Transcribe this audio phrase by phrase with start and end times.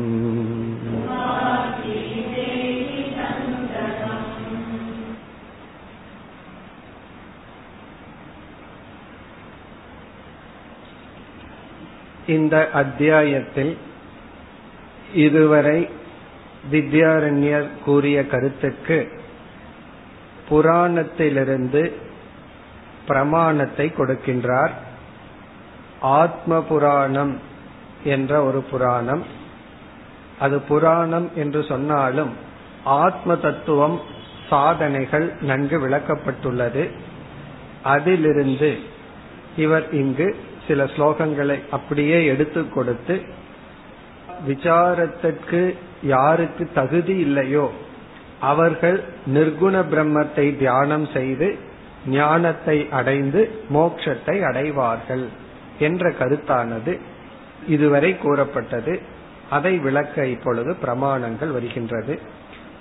[12.26, 13.72] இந்த அத்தியாயத்தில்
[15.14, 15.78] இதுவரை
[16.70, 18.98] வித்யாரண்யர் கூறிய கருத்துக்கு
[20.48, 21.82] புராணத்திலிருந்து
[23.06, 24.74] பிரமாணத்தை கொடுக்கின்றார்
[26.01, 27.39] ஆத்ம புராணம்
[28.03, 29.23] என்ற ஒரு புராணம்.
[30.39, 32.29] அது புராணம் என்று சொன்னாலும்
[32.83, 34.01] ஆத்ம தத்துவம்
[34.49, 36.89] சாதனைகள் நன்கு விளக்கப்பட்டுள்ளது.
[37.83, 38.79] அதிலிருந்து
[39.57, 40.35] இவர் இங்கு
[40.67, 43.21] சில ஸ்லோகங்களை அப்படியே எடுத்து கொடுத்து
[44.47, 47.71] விசாரத்திற்கு யாருக்கு தகுதி இல்லையோ
[48.39, 51.57] அவர்கள் நிர்குண பிரம்மத்தை தியானம் செய்து
[52.07, 55.43] ஞானத்தை அடைந்து மோட்சத்தை அடைவார்கள்.
[55.79, 56.99] என்ற கருத்தானது
[57.67, 59.01] இதுவரை கூறப்பட்டது.
[59.49, 62.19] அதை விளக்க இப்பொழுது பிரமாணங்கள் வருகின்றது.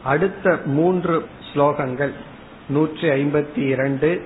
[0.02, 2.12] அடுத்த மூன்று ஸ்லோகங்கள்
[2.68, 4.22] நூற்றி ஐம்பத்தி இரண்டு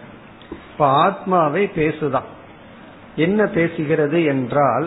[0.73, 2.29] இப்ப ஆத்மாவை பேசுதான்.
[3.17, 4.87] என்ன பேசுகிறது என்றால்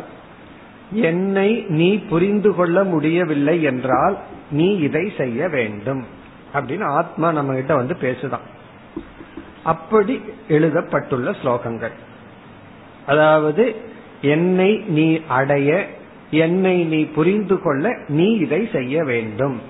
[0.91, 4.17] என்னை நீ புரிந்து கொள்ள முடியவில்லை என்றால்
[4.51, 6.03] நீ இதை செய்ய வேண்டும்.
[6.53, 8.45] அப்படின்னு ஆத்மா நம்ம கிட்ட வந்து பேசுதான்.
[9.63, 10.15] அப்படி
[10.47, 11.95] எழுதப்பட்டுள்ள ஸ்லோகங்கள்.
[13.05, 13.63] அதாவது
[14.21, 15.71] என்னை நீ அடைய
[16.31, 19.61] என்னை நீ புரிந்து கொள்ள நீ இதை செய்ய வேண்டும்.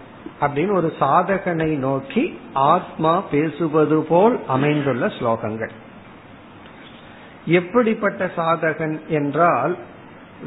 [0.42, 5.70] அப்படின்னு ஒரு சாதகனை நோக்கி ஆத்மா பேசுவது போல் அமைந்துள்ள ஸ்லோகங்கள்.
[7.46, 9.78] எப்படிப்பட்ட சாதகன் என்றால்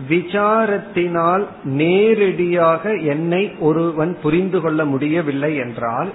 [0.08, 6.12] விசாரத்தினால் நேரடியாக என்னை ஒருவன் புரிந்து கொள்ள முடியவில்லை என்றால்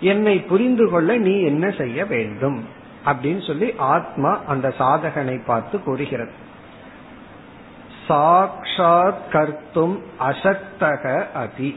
[0.00, 2.64] என்னை புரிந்து கொள்ள நீ என்ன செய்ய வேண்டும்?
[3.06, 6.52] அப்படின்னு சொல்லி ஆத்மா அந்த சாதகனை பார்த்து கூறுகிறது.
[8.08, 11.76] சாக்ஷாத் கர்த்தும் அசக்தக அதி.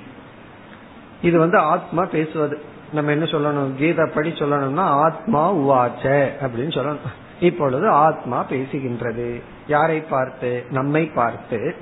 [1.22, 2.62] இது வந்து ஆத்மா பேசுவது.
[2.94, 3.76] நம்ம என்ன சொல்லணும்?
[3.76, 6.98] கீதை படி சொல்லணும்னா ஆத்மா உவாச்ச அப்படின்னு சொல்லணும்.
[7.40, 9.42] இப்பொழுது ஆத்மா பேசுகின்றது.
[9.68, 10.66] யாரை பார்த்து?
[10.70, 11.76] நம்மை பார்த்து.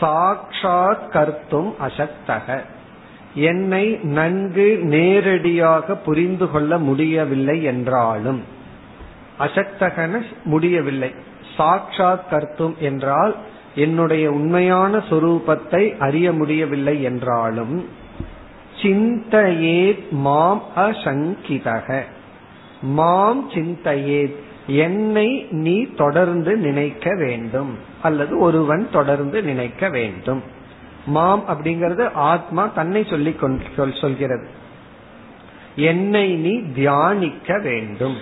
[0.00, 2.62] சாக்ஷாத் கர்த்தும் அசக்தக.
[3.34, 8.42] என்னை நன்கு நேரடியாக புரிந்து கொள்ள முடியவில்லை என்றாலும்.
[9.38, 11.14] அசக்தகன முடியவில்லை.
[11.58, 13.36] சாக்ஷாத் கர்த்தும் என்றால்
[13.74, 17.88] என்னுடைய உண்மையான சொரூபத்தை அறிய முடியவில்லை என்றாலும்
[18.82, 22.00] சிந்தையேத் மாம் அசங்கிதக.
[22.82, 24.36] மாம் சிந்தையேத்
[24.66, 27.78] என்னை நீ தொடர்ந்து நினைக்க வேண்டும்.
[28.02, 30.42] அல்லது ஒருவன் தொடர்ந்து நினைக்க வேண்டும்.
[31.06, 33.36] மாம் அப்படிங்கிறது ஆத்மா தன்னை சொல்லி
[34.00, 34.48] சொல்கிறது.
[35.76, 38.16] என்னை நீ தியானிக்க வேண்டும்.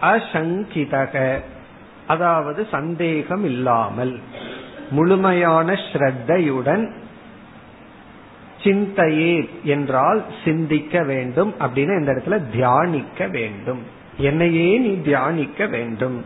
[0.00, 1.40] அசங்கிதக.
[2.06, 4.20] அதாவது சந்தேகம் இல்லாமல்
[4.90, 6.90] முழுமையான ஸ்ரத்தையுடன்
[8.62, 13.80] சிந்தையே என்றால் சிந்திக்க வேண்டும் அப்படின்னு இந்த இடத்துல தியானிக்க வேண்டும்.
[14.16, 16.24] என்னையே நீ தியானிக்க வேண்டும்.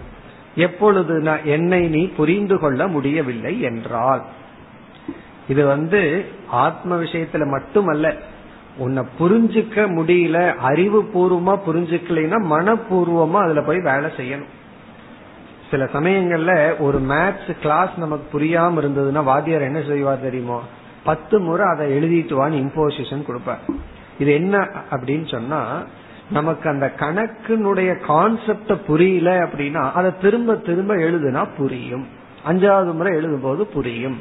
[0.54, 4.22] எப்பொழுது என்னை நீ புரிந்து கொள்ள முடியவில்லை என்றால்
[5.48, 8.14] இது வந்து ஆத்ம விஷயத்துல மட்டுமல்ல
[8.78, 14.52] உன்னை புரிஞ்சுக்க முடியல அறிவு பூர்வமா புரிஞ்சுக்கலைன்னா மனப்பூர்வமா அதுல போய் வேலை செய்யணும்.
[15.70, 20.62] சில சமயங்கள்ல ஒரு மேத்ஸ் கிளாஸ் நமக்கு புரியாம இருந்ததுன்னா வாத்தியார் என்ன செய்வார் தெரியுமோ?
[21.04, 23.58] பத்து முறை அதை எழுதிட்டு வான்னு இம்போசிஷன் கொடுப்பார்.
[24.18, 25.82] இது என்ன அப்படின்னு சொன்னா
[26.30, 32.06] நமக்கு அந்த கணக்கினுடைய கான்செப்ட புரியல அப்படின்னா அதை திரும்ப திரும்ப எழுதுனா புரியும்.
[32.48, 34.20] அஞ்சாவது முறை எழுதும் போது புரியும்.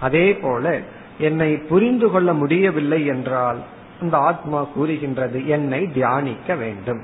[0.00, 0.80] அதே போல
[1.18, 3.58] என்னை புரிந்து கொள்ள முடியவில்லை என்றால்
[4.00, 7.02] அந்த ஆத்மா கூறுகின்றது என்னை தியானிக்க வேண்டும்.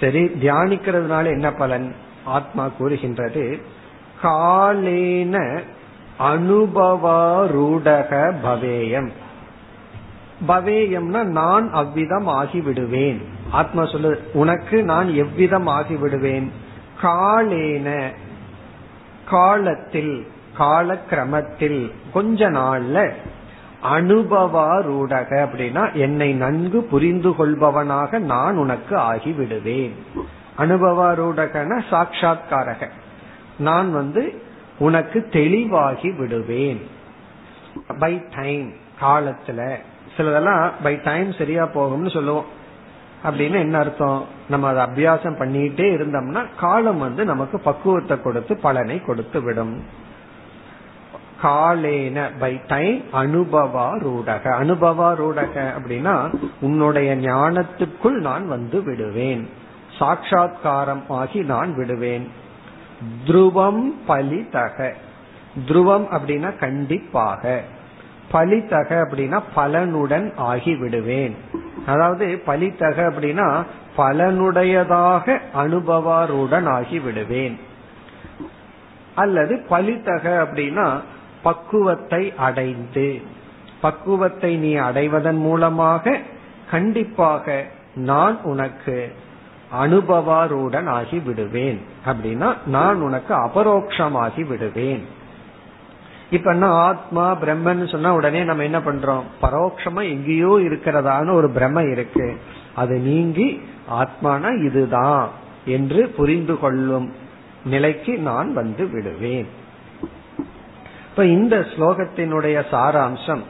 [0.00, 1.94] சரி தியானிக்கிறதுனால என்ன பலன்?
[2.26, 3.60] ஆத்மா கூறுகின்றது.
[4.22, 5.62] காலேன
[6.18, 9.08] அனுபவாரூடக பவேயம்.
[10.48, 13.22] பவேயம்னா நான் அவ்விதம் ஆகிவிடுவேன்.
[13.50, 16.50] ஆத்மா சொல்லு உனக்கு நான் எவ்விதம் ஆகிவிடுவேன்?
[17.02, 18.14] காலேன
[19.28, 20.26] காலத்தில்
[20.58, 23.12] காலக்கிரமத்தில் கொஞ்ச நாள்ல
[23.92, 29.90] அனுபவாரூடக அப்படின்னா என்னை நன்கு புரிந்து கொள்பவனாக நான் உனக்கு ஆகிவிடுவேன்.
[30.58, 32.88] அனுபவாரூடகன சாட்சா்காரக
[33.58, 34.42] நான் வந்து
[34.78, 36.86] உனக்கு தெளிவாகி விடுவேன்.
[37.98, 39.76] பை டைம் காலத்துல.
[40.16, 42.44] சிலதெல்லாம் பை டைம் சரியா போகும்னு சொல்லுவோம்.
[43.24, 44.24] அப்படின்னு என்ன அர்த்தம்?
[44.48, 49.84] நம்ம அதை அபியாசம் பண்ணிட்டே இருந்தோம்னா காலம் வந்து நமக்கு பக்குவத்தை கொடுத்து பலனை கொடுத்து விடும்.
[51.42, 59.55] காலேன பை டைம் அனுபவா ரூடக அனுபவா ரூடக அப்படின்னா உன்னுடைய ஞானத்துக்குள் நான் வந்து விடுவேன்.
[59.98, 62.30] சாட்சா்காரம் ஆகி நான் விடுவேன்.
[63.26, 64.92] துருவம் பலிதக
[65.68, 67.62] துருவம் அப்படின்னா கண்டிப்பாக.
[68.32, 71.36] பலித்தக அப்படின்னா பலனுடன் ஆகி விடுவேன்.
[71.86, 73.64] அதாவது பலித்தக அப்படின்னா
[73.96, 77.60] பலனுடையதாக அனுபவாருடன் ஆகி விடுவேன்.
[79.14, 81.00] அல்லது பலித்தக அப்படின்னா
[81.42, 83.22] பக்குவத்தை அடைந்து.
[83.80, 86.18] பக்குவத்தை நீ அடைவதன் மூலமாக
[86.70, 87.64] கண்டிப்பாக
[87.94, 89.14] நான் உனக்கு
[89.72, 91.80] அனுபவாருடன் ஆகி விடுவேன்.
[92.06, 95.06] அப்படின்னா நான் உனக்கு அபரோக்ஷமாகி விடுவேன்.
[96.30, 99.22] இப்ப என்ன ஆத்மா பிரம்மன் சொன்னா உடனே நம்ம என்ன பண்றோம்?
[99.42, 102.40] பரோட்சமா எங்கேயோ இருக்கிறதான ஒரு பிரம்ம இருக்கு.
[102.74, 105.28] அது நீங்கி ஆத்மானா இதுதான்
[105.64, 107.14] என்று புரிந்து கொள்ளும்
[107.64, 109.48] நிலைக்கு நான் வந்து விடுவேன்.
[111.10, 113.42] இப்ப இந்த ஸ்லோகத்தினுடைய சாராம்சம்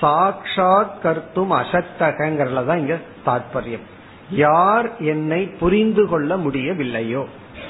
[0.00, 3.92] சாட்சாத் கர்த்தும் அசத்தகங்கிறதுல தான் இங்க தாற்பயம்
[4.30, 7.24] யார் என்னை புரிந்து கொள்ள முடியவில்லையோ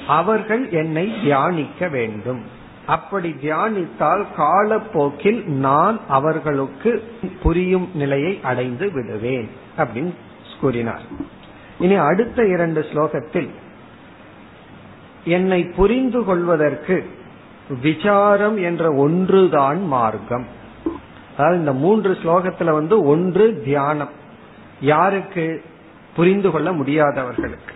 [0.07, 2.41] அவர்கள் என்னை தியானிக்க வேண்டும்.
[2.85, 7.03] அப்படி தியானித்தால் காலப்போக்கில் நான் அவர்களுக்கு
[7.43, 10.13] புரியும் நிலையை அடைந்து விடுவேன் அப்படின்னு
[10.61, 11.01] கூறினார்.
[11.79, 13.49] இனி அடுத்த இரண்டு ஸ்லோகத்தில்
[15.23, 17.09] என்னை புரிந்து கொள்வதற்கு
[17.81, 20.45] விசாரம் என்ற ஒன்றுதான் மார்க்கம்.
[21.37, 24.09] அதாவது இந்த மூன்று ஸ்லோகத்துல வந்து ஒன்று தியானம்.
[24.81, 25.63] யாருக்கு?
[26.15, 27.73] புரிந்து கொள்ள முடியாதவர்களுக்கு.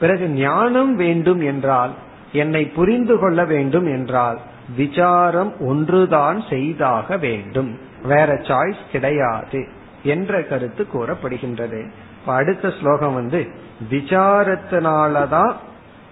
[0.00, 1.92] பிறகு ஞானம் வேண்டும் என்றால்
[2.32, 4.38] என்னை புரிந்து கொள்ள வேண்டும் என்றால்
[4.76, 7.78] விசாரம் ஒன்றுதான் செய்தாக வேண்டும்.
[8.02, 9.68] வேற சாய்ஸ் கிடையாது
[10.02, 11.90] என்ற கருத்து கூறப்படுகின்றது.
[12.26, 13.46] அடுத்த ஸ்லோகம் வந்து
[13.90, 15.52] விசாரத்தினாலதான்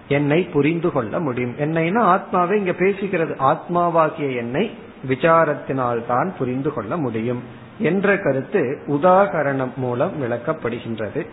[0.07, 1.55] என்னை புரிந்து கொள்ள முடியும்.
[1.57, 4.71] என்னைனா ஆத்மாவை இங்க பேசுகிறது ஆத்மாவாகிய என்னை
[5.09, 7.43] விசாரத்தினால்தான் புரிந்து கொள்ள முடியும்
[7.77, 11.27] என்ற கருத்து உதாகரணம் மூலம் விளக்கப்படுகின்றது.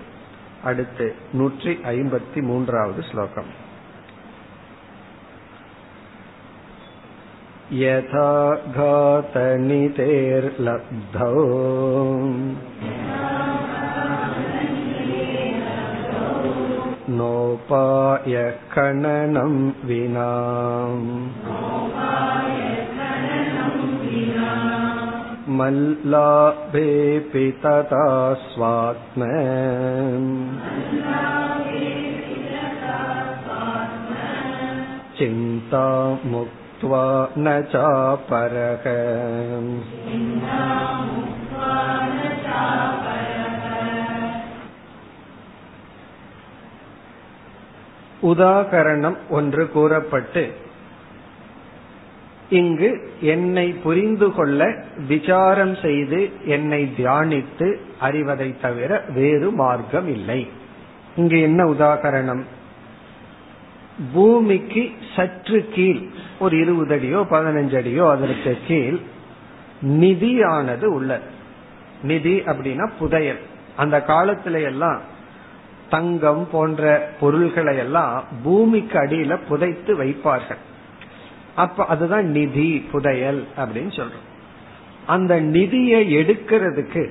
[0.64, 3.52] அடுத்து நூற்றி ஐம்பத்தி மூன்றாவது ஸ்லோகம்
[7.74, 8.30] यथा
[8.76, 10.04] घातनितेर्लब्धौ
[17.10, 19.56] नोपायः खननं
[19.86, 20.30] विना
[25.60, 28.08] मल्लाभेऽपि तथा
[28.48, 29.30] स्वात्म
[35.18, 35.86] चिन्ता
[36.34, 37.06] मुक्त्वा
[37.38, 38.86] न चापरः
[48.32, 50.44] உதாகரணம் ஒன்று கூறப்பட்டு
[52.51, 60.49] இங்கு என்னை புரிந்து கொள்ள விசாரம் செய்து என்னை தியானித்து அறிவதை தவிர வேறு மார்க்கம் இல்லை
[61.17, 62.43] இங்கு என்ன உதாகரணம்?
[64.13, 66.01] பூமிக்கு சற்று கீழ்
[66.39, 68.99] ஒரு இருபது அடியோ பதினஞ்சு அடியோ அதற்கு கீழ்
[69.83, 71.25] நிதியானது உள்ளது.
[72.03, 73.39] நிதி அப்படின்னா புதையல்.
[73.77, 75.01] அந்த காலத்துல எல்லாம்
[75.91, 80.59] தங்கம் போன்ற பொருள்களை எல்லாம் பூமிக்கு அடியில புதைத்து வைப்பார்கள்.
[81.59, 84.27] அப்ப அதுதான் நிதி புதையல் அப்படின்னு சொல்றோம்.
[85.07, 87.11] அந்த நிதியை எடுக்கிறதுக்கு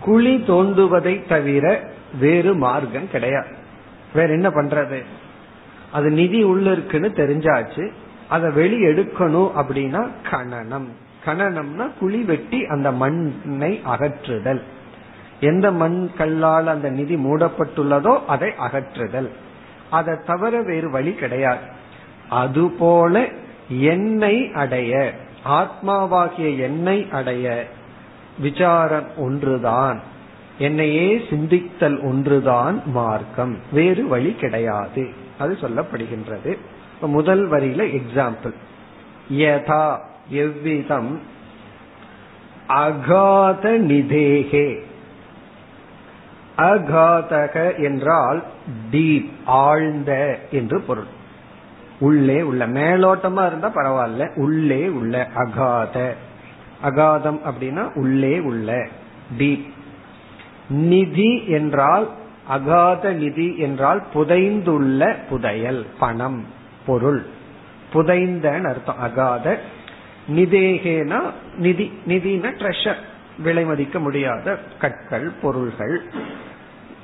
[0.00, 3.54] குழி தோண்டுவதை தவிர வேறு மார்க்கம் கிடையாது.
[4.14, 5.04] வேற என்ன பண்றது?
[5.92, 7.90] அது நிதி உள்ள இருக்குன்னு தெரிஞ்சாச்சு.
[8.28, 10.88] அதை வெளி எடுக்கணும் அப்படின்னா கணனம்
[11.24, 14.62] கணனம்னா குழி வெட்டி அந்த மண்ணை அகற்றுதல்.
[15.40, 19.28] எந்த மண் கல்லால் அந்த நிதி மூடப்பட்டுள்ளதோ அதை அகற்றுதல்.
[19.90, 21.78] அதை தவிர வேறு வழி கிடையாது.
[22.30, 23.28] அதுபோல
[23.68, 25.14] என்னை அடைய
[25.48, 27.68] ஆத்மாவாகிய என்னை அடைய
[28.38, 30.00] விசாரம் ஒன்றுதான்.
[30.58, 33.56] என்னையே சிந்தித்தல் ஒன்றுதான் மார்க்கம்.
[33.72, 35.08] வேறு வழி கிடையாது.
[35.38, 36.56] அது சொல்லப்படுகின்றது.
[37.00, 38.54] முதல் வரியில எக்ஸாம்பிள்
[39.32, 41.20] யதா எவ்விதம்?
[42.66, 44.82] அகாத நிதேகே.
[46.56, 48.42] அகாதக என்றால்
[48.90, 51.18] டீப் ஆழ்ந்த என்று பொருள்.
[52.00, 56.14] உள்ளே உள்ள மேலோட்டமா இருந்தா பரவாயில்ல உள்ளே உள்ள அகாத.
[56.84, 58.86] அகாதம் அப்படின்னா உள்ளே உள்ள
[59.38, 59.66] டீப்
[60.68, 62.06] நிதி என்றால்
[62.48, 66.44] அகாத நிதி என்றால் புதைந்துள்ள புதையல் பணம்
[66.86, 67.22] பொருள்.
[67.92, 69.58] புதைந்த அர்த்தம் அகாத.
[70.36, 71.20] நிதேகேனா
[71.56, 73.00] நிதி நிதினா ட்ரெஷர்
[73.38, 75.96] விலை மதிக்க முடியாத கற்கள் பொருள்கள்.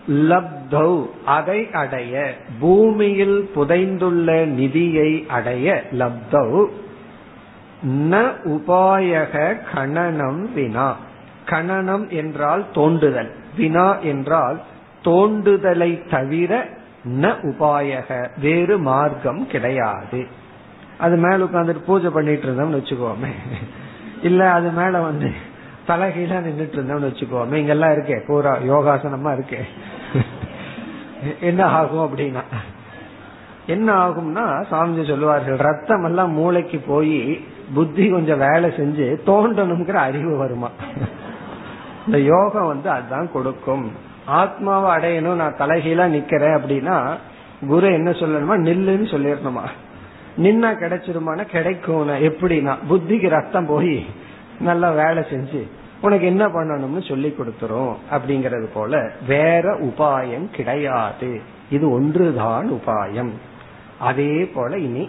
[0.08, 2.34] லப்தௌ அதை அடைய.
[2.60, 6.66] பூமியில் புதைந்துள்ள நிதியை அடைய லப்தௌ.
[7.88, 10.96] ந உபாயக கணனம் வினா.
[11.44, 13.30] கணனம் என்றால் தோண்டுதல்.
[13.56, 14.60] வினா என்றால்
[15.04, 16.68] தோண்டுதலை தவிர
[17.20, 20.26] ந உபாயக வேறு மார்க்கம் கிடையாது.
[20.98, 23.30] அது மேல உட்காந்துட்டு பூஜை பண்ணிட்டு இருந்தோம்னு வச்சுக்கோமே.
[24.22, 25.45] இல்ல அது மேல வந்து
[25.88, 28.26] தலைகீழா நின்றுட்டு இருந்தோம்னு வச்சுக்கோமே இங்கெல்லாம் இருக்கே.
[28.26, 29.61] பூரா யோகாசனமா இருக்கே.
[31.40, 32.43] என்ன ஆகும் அப்படின்னா
[33.66, 40.71] என்ன ஆகும்னா சாமிஜி சொல்லுவார்கள் ரத்தம் எல்லாம் மூளைக்கு போய் புத்தி கொஞ்சம் வேலை செஞ்சு தோண்டணுங்கிற அறிவு வருமா?
[42.07, 43.93] இந்த யோகம் வந்து அதுதான் கொடுக்கும்.
[44.26, 47.16] ஆத்மாவை அடையணும் நான் தலைகீழா நிக்கிறேன் அப்படின்னா
[47.66, 48.55] குரு என்ன சொல்லணுமா?
[48.69, 49.64] நில்லுன்னு சொல்லிடணுமா?
[50.38, 51.43] நின்னா கிடைச்சிருமான?
[51.45, 54.07] கிடைக்கும் எப்படின்னா புத்திக்கு ரத்தம் போய்
[54.61, 55.69] நல்லா வேலை செஞ்சு
[56.00, 61.40] உனக்கு என்ன பண்ணணும்னு சொல்லி கொடுத்துரும் அப்படிங்கறது போல வேற உபாயம் கிடையாது.
[61.70, 63.30] இது ஒன்றுதான் உபாயம்.
[63.98, 65.08] அதே போல இனி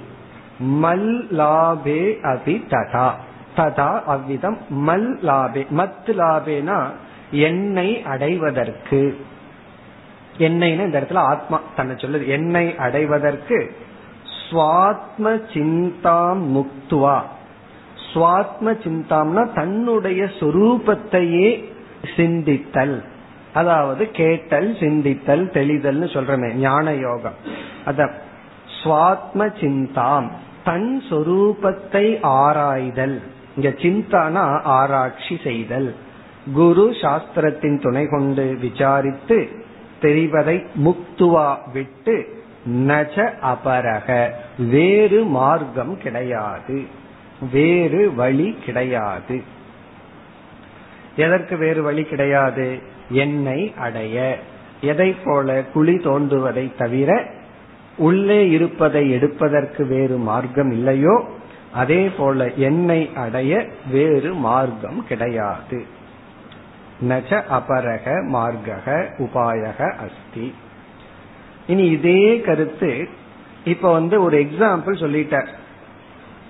[0.63, 3.11] மல் லாபே அபி ததா.
[3.57, 5.67] ததா அவ்விதம் மல் லாபே.
[5.77, 6.89] மத் லாபேனா
[7.31, 9.25] என்னை அடைவதற்கு.
[10.37, 12.27] என்னைன்னு இந்த இடத்துல ஆத்மா தன்னை சொல்லுது.
[12.27, 13.75] என்னை அடைவதற்கு
[14.49, 17.21] சுவாத்ம சிந்தாம் முக்துவா.
[18.13, 21.63] சுவாத்ம சிந்தாம்னா தன்னுடைய சொரூபத்தையே
[22.15, 23.03] சிந்தித்தல்.
[23.53, 27.37] அதாவது கேட்டல் சிந்தித்தல் தெளிதல்னு சொல்றமே ஞான யோகம்.
[27.85, 28.09] அத
[28.83, 30.27] சுவாத்ம சிந்தாம்
[30.63, 33.21] தன் சொரூபத்தை ஆராய்தல்.
[33.55, 35.95] இங்க சிந்தானா ஆராய்ச்சி செய்தல்.
[36.53, 39.37] குரு சாஸ்திரத்தின் துணை கொண்டு விசாரித்து
[40.01, 42.15] தெரிவதை முக்துவா விட்டு
[42.67, 46.96] நஜ அபரக வேறு மார்க்கம் கிடையாது.
[47.51, 49.43] வேறு வழி கிடையாது.
[51.15, 52.79] எதற்கு வேறு வழி கிடையாது?
[53.09, 54.39] என்னை அடைய.
[54.81, 57.31] எதை போல குழி தோண்டுவதை தவிர
[57.97, 61.25] உள்ளே இருப்பதை எடுப்பதற்கு வேறு மார்க்கம் இல்லையோ
[61.73, 65.85] அதே போல என்னை அடைய வேறு மார்க்கம் கிடையாது.
[67.09, 70.53] நச்ச அபரக மார்க்கக உபாயக அஸ்தி.
[71.67, 73.09] இனி இதே கருத்து
[73.65, 75.47] இப்ப வந்து ஒரு எக்ஸாம்பிள் சொல்லிட்டார்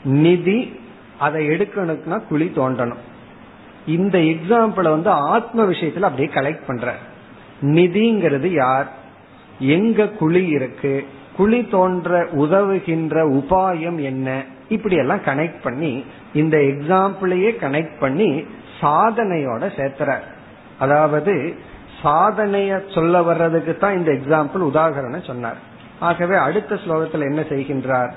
[0.04, 0.80] நிதி
[1.20, 3.04] அதை எடுக்கணும்னா குழி தோண்டணும்.
[3.88, 6.94] இந்த எக்ஸாம்பிள வந்து ஆத்ம விஷயத்துல அப்படியே கலெக்ட் பண்ற.
[7.62, 8.88] நிதிங்கிறது யார்?
[9.60, 11.06] எங்க குழி இருக்கு?
[11.38, 14.44] குழி தோன்ற உதவுகின்ற உபாயம் என்ன?
[14.70, 18.46] இப்படி எல்லாம் கனெக்ட் பண்ணி இந்த எக்ஸாம்பிளையே கனெக்ட் பண்ணி
[18.82, 20.18] சாதனையோட சேர்த்துற
[20.80, 21.56] அதாவது
[22.04, 25.58] சாதனைய சொல்ல வர்றதுக்கு தான் இந்த எக்ஸாம்பிள் உதாகரணம் சொன்னார்.
[26.00, 28.12] ஆகவே அடுத்த ஸ்லோகத்தில் என்ன செய்கின்றார்?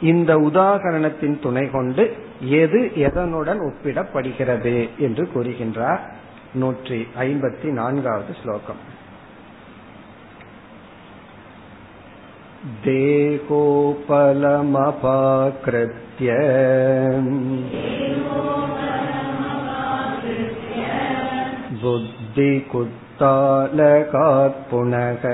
[0.00, 2.04] இந்த உதாகரணத்தின் துணை கொண்டு
[2.60, 6.02] எது எதனுடன் ஒப்பிடப்படுகிறது என்று கூறுகின்றார்
[6.54, 8.82] நூற்றி ஐம்பத்தி நான்காவது ஸ்லோகம்
[14.96, 16.28] देहोपलमपाकृत्य
[23.26, 25.24] बुद्धिकुत्तालकात् पुनः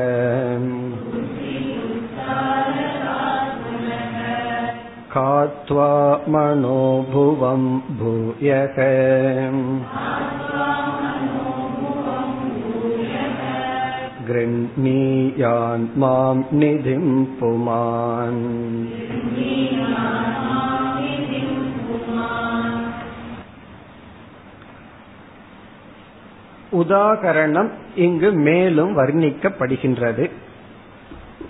[5.14, 5.90] खात्वा
[6.26, 7.62] मनोभुवं
[7.98, 8.76] भूयः
[14.30, 17.06] गृह्णीयान् मां निधिं
[17.38, 18.42] पुमान्
[26.80, 30.24] உதாகரணம் இங்கு மேலும் வர்ணிக்கப்படுகின்றது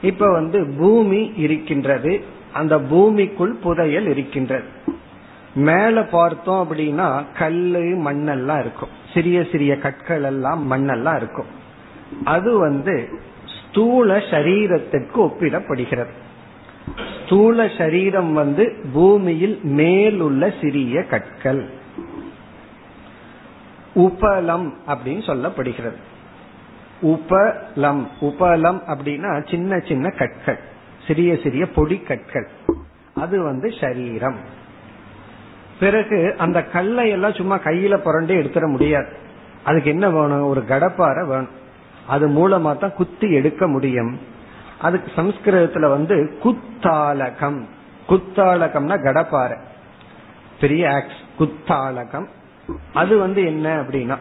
[0.03, 2.13] இப்ப வந்து பூமி இருக்கின்றது
[2.56, 4.68] அந்த பூமிக்குள் புதையல் இருக்கின்றது.
[5.56, 8.90] மேல பார்த்தோம் அப்படின்னா கல்லு மண்ணெல்லாம் இருக்கும்.
[9.14, 11.46] சிறிய சிறிய கற்கள் எல்லாம் மண்ணெல்லாம் இருக்கும்.
[12.24, 13.10] அது வந்து
[13.46, 16.14] ஸ்தூல சரீரத்திற்கு ஒப்பிடப்படுகிறது.
[17.26, 21.70] ஸ்தூல சரீரம் வந்து பூமியில் மேலுள்ள சிறிய கற்கள்.
[23.96, 26.00] உபலம் அப்படின்னு சொல்லப்படுகிறது.
[27.02, 30.74] உபலம் உபலம் அப்படின்னா சின்ன சின்ன கற்கள்.
[31.08, 32.48] சிறிய சிறிய பொடிக்கற்கள்.
[33.16, 34.36] அது வந்து சரீரம்.
[35.80, 39.08] பிறகு அந்த கல்லை எல்லாம் சும்மா கையில புரண்டே எடுத்துட முடியாது.
[39.64, 40.48] அதுக்கு என்ன வேணும்?
[40.48, 41.50] ஒரு கடப்பாறை வேணும்.
[42.08, 44.20] அது மூலமா தான் குத்தி எடுக்க முடியும்.
[44.82, 47.62] அதுக்கு சம்ஸ்கிருதத்துல வந்து குத்தாலகம்.
[48.10, 49.58] குத்தாலகம்னா கடப்பாறை.
[50.60, 52.28] பெரிய ஆக்ஸ் குத்தாலகம்.
[52.94, 54.18] அது வந்து என்ன அப்படின்னா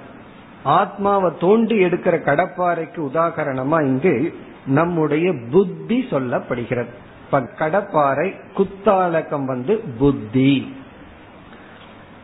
[0.62, 4.35] ஆத்மாவை தோண்டி எடுக்கிற கடப்பாறைக்கு உதாகரணமா இங்கு
[4.66, 6.87] நம்முடைய புத்தி சொல்லப்படுகிறது.
[7.25, 10.75] இப்ப கடப்பாறை குத்தாலக்கம் வந்து புத்தி.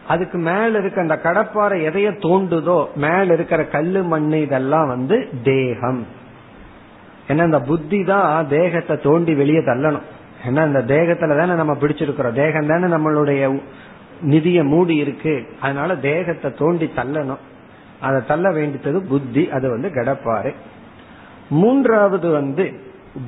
[0.09, 6.07] அதுக்கு மேல இருக்க அந்த கடப்பாறை எதைய தோண்டுதோ மேல இருக்கிற கல்லு மண் இதெல்லாம் வந்து தேகம்.
[7.29, 10.03] ஏன்னா இந்த புத்தி தான் தேகத்தை தோண்டி வெளியே தள்ளணும்.
[10.47, 12.33] ஏன்னா இந்த தேகத்துல தானே நம்ம பிடிச்சிருக்கிறோம்.
[12.33, 13.61] தேகம் தானே நம்மளுடைய
[14.23, 15.47] நிதிய மூடி இருக்கு.
[15.61, 17.39] அதனால தேகத்தை தோண்டி தள்ளணும்.
[18.01, 20.55] அதை தள்ள வேண்டியது புத்தி அது வந்து கடப்பாறை.
[21.51, 22.81] மூன்றாவது வந்து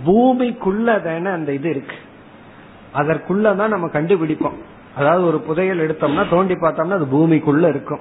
[0.07, 0.87] பூமிக்குள்ள
[1.33, 1.97] அந்த இது இருக்கு.
[2.95, 4.59] அதற்குள்ளதான் நம்ம கண்டுபிடிப்போம்.
[4.97, 8.01] அதாவது ஒரு புதையல் எடுத்தோம்னா தோண்டி பார்த்தோம்னா அது பூமிக்குள்ள இருக்கும்.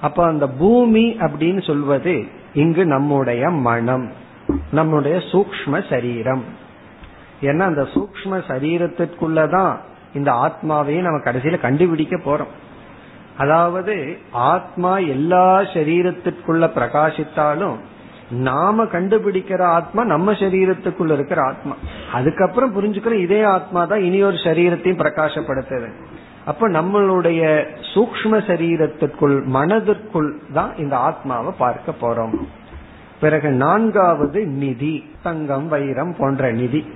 [0.00, 4.12] அப்ப அந்த பூமி அப்படின்னு சொல்வது இங்கு நம்முடைய மனம்
[4.72, 6.44] நம்முடைய சூக்ம சரீரம்.
[7.42, 9.76] ஏன்னா அந்த சூக்ம சரீரத்திற்குள்ளதான்
[10.14, 12.52] இந்த ஆத்மாவையும் நம்ம கடைசியில கண்டுபிடிக்க போறோம்.
[13.38, 17.76] அதாவது ஆத்மா எல்லா சரீரத்திற்குள்ள பிரகாசித்தாலும்
[18.30, 21.76] நாம கண்டுபிடிக்கிற ஆத்மா நம்ம சரீரத்துக்குள்ள இருக்கிற ஆத்மா.
[22.12, 25.90] அதுக்கப்புறம் புரிஞ்சுக்கிறோம் இதே ஆத்மா தான் இனி ஒரு சரீரத்தையும் பிரகாசப்படுத்துது.
[26.44, 32.34] அப்ப நம்மளுடைய சூக்ம சரீரத்திற்குள் மனதிற்குள் தான் இந்த ஆத்மாவை பார்க்க போறோம்.
[33.20, 36.86] பிறகு நான்காவது நிதி தங்கம் வைரம் போன்ற நிதி.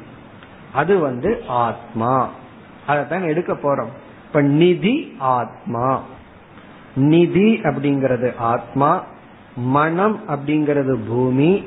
[0.73, 2.29] அது வந்து ஆத்மா.
[2.87, 3.89] அதைத்தான் எடுக்க போறோம்.
[4.27, 6.01] இப்ப நிதி ஆத்மா.
[6.95, 9.05] நிதி அப்படிங்கிறது ஆத்மா
[9.57, 11.65] மனம் அப்படிங்கிறது பூமி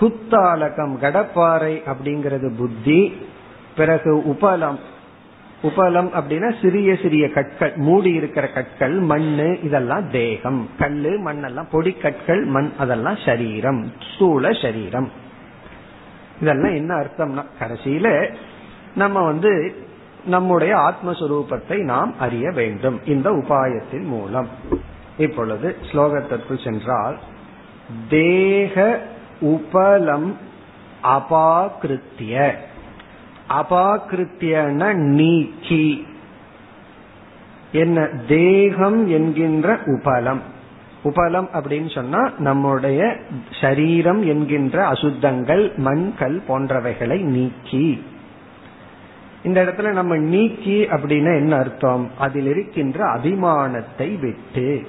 [0.00, 3.16] குத்தாலகம் கடப்பாறை அப்படிங்கிறது புத்தி
[3.76, 4.78] பிறகு உபலம்.
[5.62, 10.68] உபலம் அப்படின்னா சிறிய சிறிய கற்கள் மூடி இருக்கிற கற்கள் மண் இதெல்லாம் தேகம்.
[10.78, 15.10] கல்லு மண்ணெல்லாம் பொடி கற்கள் மண் அதெல்லாம் சரீரம் ஸ்தூல சரீரம்.
[16.40, 18.34] இதெல்லாம் என்ன அர்த்தம்னா கடைசியில
[18.94, 19.74] நம்ம வந்து
[20.24, 23.00] நம்முடைய ஆத்மஸ்வரூபத்தை நாம் அறிய வேண்டும்.
[23.04, 24.48] இந்த உபாயத்தின் மூலம்.
[25.16, 27.18] இப்பொழுது ஸ்லோகத்திற்குள் சென்றால்
[28.08, 29.02] தேக
[29.40, 30.32] உபலம்
[31.02, 32.52] அபாகிருத்திய.
[33.48, 36.06] அபாகிருத்தியன நீக்கி.
[37.72, 38.08] என்ன?
[38.28, 40.38] தேகம் என்கின்ற உபலம்.
[41.04, 43.16] உபலம் அப்படின்னு சொன்னா நம்முடைய
[43.60, 48.04] சரீரம் என்கின்ற அசுத்தங்கள் மண்கள் போன்றவைகளை நீக்கி.
[49.44, 52.10] இந்த இடத்துல நம்ம நீக்கி அப்படின்னா என்ன அர்த்தம்?
[52.18, 54.86] அதில் இருக்கின்ற அபிமானத்தை விட்டு.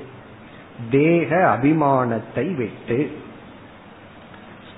[0.89, 3.11] தேக அபிமானத்தை விட்டு.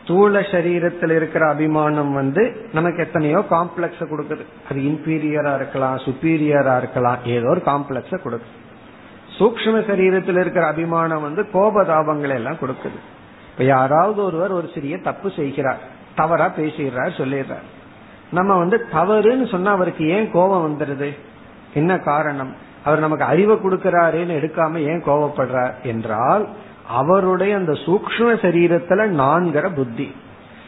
[0.02, 4.46] ஸ்தூல சரீரத்தில் இருக்கிற அபிமானம் வந்து நமக்கு எத்தனையோ காம்ப்ளெக்ஸ கொடுக்குது.
[4.70, 8.64] அது இன்பீரியரா இருக்கலாம் சுப்பீரியரா இருக்கலாம் ஏதோ ஒரு காம்ப்ளெக்ஸ கொடுக்குது.
[9.40, 13.00] சூக்ம சரீரத்தில் இருக்கிற அபிமானம் வந்து கோபதாபங்களை எல்லாம் கொடுக்குது.
[13.52, 15.78] இப்ப யாராவது ஒருவர் ஒரு சிறிய தப்பு செய்கிறார்
[16.16, 17.66] தவறா பேசிடுறார் சொல்லிடுறார்.
[18.32, 21.18] நம்ம வந்து தவறுன்னு சொன்னா அவருக்கு ஏன் கோபம் வந்துடுது?
[21.74, 22.56] என்ன காரணம்?
[22.86, 26.48] அவர் நமக்கு அறிவை கொடுக்கிறாருன்னு எடுக்காம ஏன் கோவப்படுறார் என்றால்
[26.88, 30.16] அவருடைய அந்த சூக்ம சரீரத்துல நான்கிற புத்தி.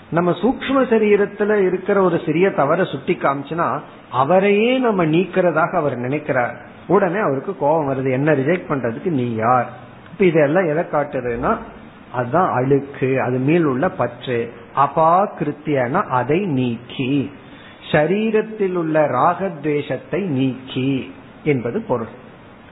[0.10, 3.80] நம்ம சூக்ம சரீரத்துல இருக்கிற ஒரு சிறிய தவற சுட்டி காமிச்சுனா
[4.12, 6.56] அவரையே நம்ம நீக்கிறதாக அவர் நினைக்கிறார்.
[6.88, 8.12] உடனே அவருக்கு கோபம் வருது.
[8.12, 9.70] என்ன ரிஜெக்ட் பண்றதுக்கு நீ யார்?
[10.12, 11.58] இப்ப இதெல்லாம் எதை காட்டுறதுன்னா
[12.14, 17.32] அதுதான் அழுக்கு அது மேல் உள்ள பற்று அபாகிருத்தியனா அதை நீக்கி.
[17.92, 21.16] சரீரத்தில் உள்ள ராகத்வேஷத்தை நீக்கி.
[21.48, 22.12] என்பது பொருள்.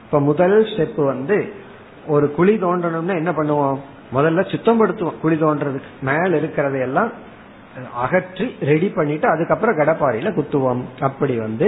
[0.04, 1.38] இப்ப முதல் ஸ்டெப் வந்து
[2.06, 3.78] ஒரு குழி தோண்டணும்னா என்ன பண்ணுவோம்?
[4.14, 5.92] முதல்ல சுத்தம் படுத்துவோம் குழி தோன்றதுக்கு.
[6.00, 7.12] மேல இருக்கிறதையெல்லாம்
[7.94, 10.82] அகற்றி ரெடி பண்ணிட்டு அதுக்கப்புறம் கடப்பாறையில குத்துவோம்.
[11.00, 11.66] அப்படி வந்து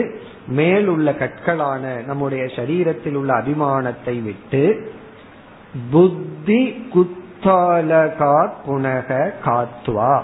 [0.48, 4.62] மேல் உள்ள கற்களான நம்முடைய சரீரத்தில் உள்ள அபிமானத்தை விட்டு
[5.90, 6.62] புத்தி
[6.94, 9.10] குத்தாலகா புனக
[9.44, 10.14] காத்துவா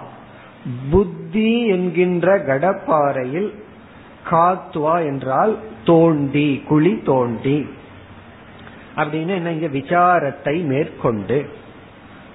[0.91, 3.51] புத்தி என்கின்ற கடப்பாறையில்
[4.31, 7.69] காத்வா என்றால் தோண்டி குழி தோண்டி.
[8.97, 11.49] அப்படின்னு என்ன இங்க விசாரத்தை மேற்கொண்டு.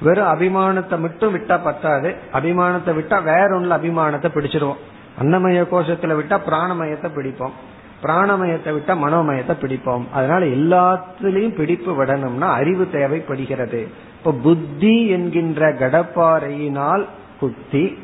[0.01, 2.15] வெறும் அபிமானத்தை மட்டும் விட்டா பத்தாது.
[2.33, 4.79] அபிமானத்தை விட்டா வேற ஒண்ணுல அபிமானத்தை பிடிச்சிருவோம்.
[5.21, 7.55] அன்னமய கோஷத்துல விட்டா பிராணமயத்தை பிடிப்போம்.
[8.03, 10.03] பிராணமயத்தை விட்டா மனோமயத்தை பிடிப்போம்.
[10.13, 13.87] அதனால எல்லாத்திலையும் பிடிப்பு விடணும்னா அறிவு தேவைப்படுகிறது.
[14.17, 17.05] இப்ப புத்தி என்கின்ற கடப்பாறையினால்
[17.39, 17.97] குத்தி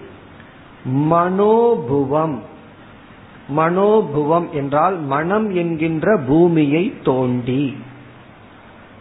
[1.12, 2.40] மனோபுவம்
[3.58, 7.78] மனோபுவம் என்றால் மனம் என்கின்ற பூமியை தோண்டி.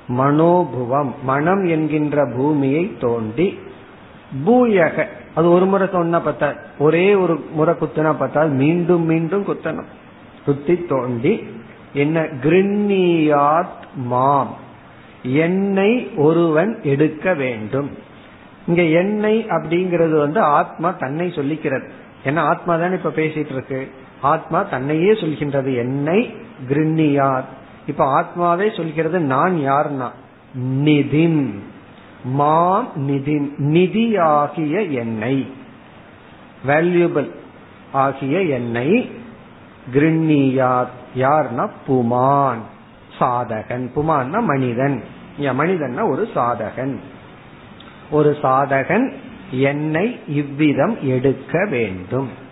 [0.09, 3.59] மனோபுவம் மனம் என்கின்ற பூமியை தோண்டி.
[4.47, 9.87] பூயக அது ஒரு முறை சொன்னா பார்த்தா ஒரே ஒரு முறை குத்தினா பார்த்தா மீண்டும் மீண்டும் குத்தணும்.
[10.45, 11.47] குத்தி தோண்டி.
[11.93, 12.23] என்ன?
[12.23, 14.57] கிருண்ணியாத் மாம்
[15.23, 17.91] என்னை ஒருவன் எடுக்க வேண்டும்.
[18.67, 21.89] இங்க எண்ணெய் அப்படிங்கிறது வந்து ஆத்மா தன்னை சொல்லிக்கிறது.
[22.25, 23.91] ஏன்னா ஆத்மா தானே இப்ப பேசிட்டு இருக்கு.
[24.25, 25.77] ஆத்மா தன்னையே சொல்கின்றது.
[25.77, 26.35] என்னை
[26.69, 27.45] கிருண்ணியார்
[27.87, 30.11] இப்ப ஆத்மாவே சொல்கிறது நான் யார்னா?
[30.85, 31.59] நிதின்.
[32.25, 33.49] மாம் நிதின்.
[33.59, 35.53] நிதியாகிய என்னை.
[36.67, 37.31] வேல்யூபிள்
[37.93, 39.11] ஆகிய என்னை
[39.95, 42.63] கிருண்ணியார் யார்னா புமான்.
[43.19, 43.89] சாதகன்.
[43.97, 45.05] புமான்னா மனிதன்.
[45.39, 46.97] மனிதன்னா ஒரு சாதகன்.
[48.11, 49.13] ஒரு சாதகன்
[49.51, 52.43] என்னை இவ்விதம் எடுக்க வேண்டும்.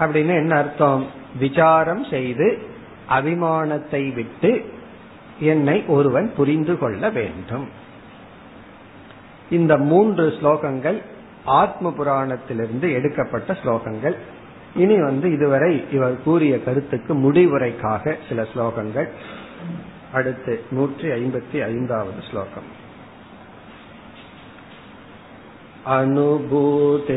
[0.00, 1.06] அப்படின்னு என்ன அர்த்தம்?
[1.38, 2.58] விசாரம் செய்து
[3.08, 4.72] அபிமானத்தை விட்டு
[5.38, 7.68] என்னை ஒருவன் புரிந்து கொள்ள வேண்டும்.
[9.50, 11.02] இந்த மூன்று ஸ்லோகங்கள்
[11.44, 14.16] ஆத்ம புராணத்திலிருந்து எடுக்கப்பட்ட ஸ்லோகங்கள்.
[14.74, 19.08] இனி வந்து இதுவரை இவர் கூறிய கருத்துக்கு முடிவுரைக்காக சில ஸ்லோகங்கள்.
[20.12, 22.79] அடுத்து நூற்றி ஐம்பத்தி ஐந்தாவது ஸ்லோகம்.
[25.93, 27.15] अनुभूतेरभावेऽपि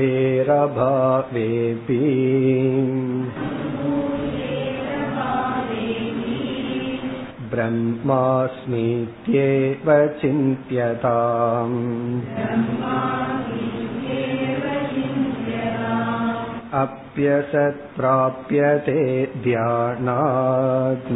[7.52, 9.88] ब्रह्मास्मीत्येव
[10.20, 11.78] चिन्त्यताम्
[16.82, 19.00] अप्यसत्प्राप्यते
[19.44, 21.12] ध्यानात्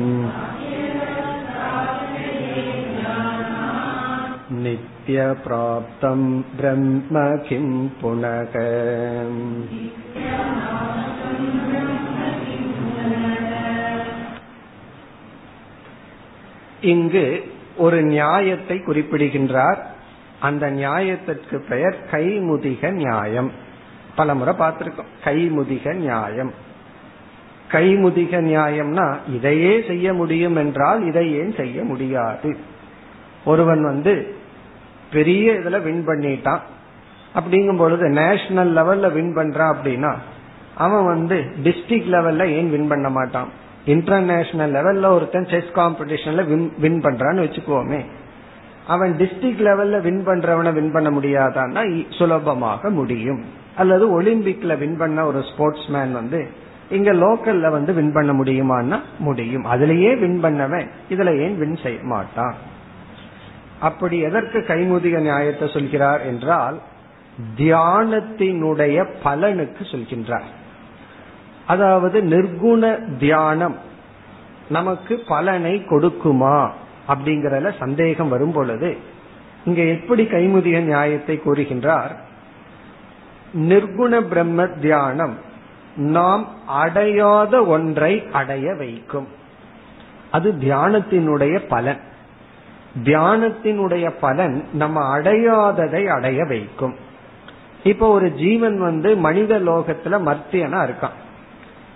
[5.06, 6.20] नित्यप्राप्तं
[6.58, 7.14] ब्रह्म
[7.46, 7.66] किं
[8.00, 8.54] पुनः
[16.92, 17.24] இங்கு
[17.76, 19.80] ஒரு நியாயத்தை குறிப்பிடுகின்றார்
[20.40, 23.50] அந்த நியாயத்திற்கு பெயர் கைமுதிக நியாயம்
[24.16, 26.52] பல முறை பார்த்திருக்கோம் கைமுதிக நியாயம்
[27.70, 32.50] கைமுதிக நியாயம்னா இதையே செய்ய முடியும் என்றால் இதை ஏன் செய்ய முடியாது
[33.44, 34.14] ஒருவன் வந்து
[35.11, 36.59] பெரிய இதுல வின் பண்ணிட்டான்.
[37.35, 40.13] அப்படிங்கும் பொழுது நேஷனல் லெவல்ல வின் பண்றான் அப்படின்னா
[40.75, 43.49] அவன் வந்து டிஸ்ட்ரிக்ட் லெவல்ல ஏன் வின் பண்ண மாட்டான்?
[43.85, 46.45] இன்டர்நேஷனல் லெவல்ல ஒருத்தன் செஸ் காம்படிஷன்ல
[46.79, 48.01] வின் பண்றான்னு வச்சுக்கோமே.
[48.87, 53.41] அவன் டிஸ்ட்ரிக்ட் லெவல்ல வின் பண்றவனை வின் பண்ண முடியாதான்னா சுலபமாக முடியும்.
[53.75, 56.47] அல்லது ஒலிம்பிக்ல வின் பண்ண ஒரு ஸ்போர்ட்ஸ் மேன் வந்து
[56.89, 59.65] இங்க லோக்கல்ல வந்து வின் பண்ண முடியுமான்னா முடியும்.
[59.65, 62.55] அதுலயே வின் பண்ணவன் இதுல ஏன் வின் செய்ய மாட்டான்?
[63.79, 66.79] அப்படி எதற்கு கைமுதிக நியாயத்தை சொல்கிறார் என்றால்
[67.57, 70.47] தியானத்தினுடைய பலனுக்கு சொல்கின்றார்.
[71.65, 73.75] அதாவது நிர்குண தியானம்
[74.69, 76.69] நமக்கு பலனை கொடுக்குமா
[77.07, 78.97] அப்படிங்கறதுல சந்தேகம் வரும் பொழுது
[79.65, 82.15] இங்க எப்படி கைமுதிக நியாயத்தை கூறுகின்றார்?
[83.53, 85.37] நிர்குண பிரம்ம தியானம்
[85.95, 89.27] நாம் அடையாத ஒன்றை அடைய வைக்கும்.
[90.31, 91.99] அது தியானத்தினுடைய பலன்.
[93.03, 96.95] தியானத்தினுடைய பலன் நம்ம அடையாததை அடைய வைக்கும்.
[97.83, 101.17] இப்ப ஒரு ஜீவன் வந்து மனித லோகத்துல மர்த்தியனா இருக்கான்.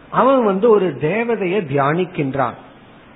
[0.09, 2.53] அவன் வந்து ஒரு தேவதைய தியானிக்கின்றான்.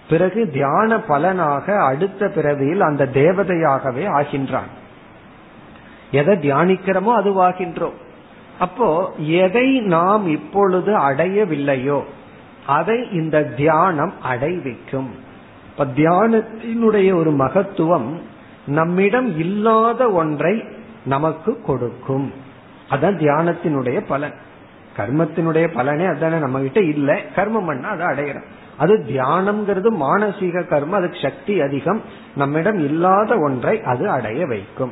[0.10, 4.70] பிறகு தியான பலனாக அடுத்த பிறவியில் அந்த தேவதையாகவே ஆகின்றான்.
[6.12, 7.94] எதை தியானிக்கிறோமோ அதுவாகின்றோம்.
[8.60, 12.04] அப்போ எதை நாம் இப்பொழுது அடையவில்லையோ
[12.66, 15.24] அதை இந்த தியானம் அடைவிக்கும்.
[15.78, 18.22] இப்ப தியானத்தினுடைய ஒரு மகத்துவம்
[18.66, 20.64] நம்மிடம் இல்லாத ஒன்றை
[21.06, 22.34] நமக்கு கொடுக்கும்.
[22.90, 24.34] அதான் தியானத்தினுடைய பலன்.
[24.98, 27.20] கர்மத்தினுடைய பலனே அதான நம்ம கிட்ட இல்ல.
[27.36, 28.44] கர்மம் பண்ணா அதை அடையிறோம்.
[28.78, 30.90] அது தியானம்ங்கிறது மானசீக கர்மம்.
[30.90, 32.02] அதுக்கு சக்தி அதிகம்.
[32.36, 34.92] நம்மிடம் இல்லாத ஒன்றை அது அடைய வைக்கும்.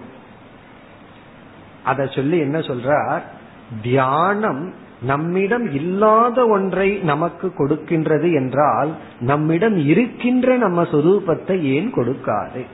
[1.84, 3.22] அத சொல்லி என்ன சொல்றார்?
[3.82, 12.66] தியானம் நம்மிடம் இல்லாத ஒன்றை நமக்கு கொடுக்கின்றது என்றால் நம்மிடம் இருக்கின்ற நம்ம சொரூபத்தை ஏன் கொடுக்காது?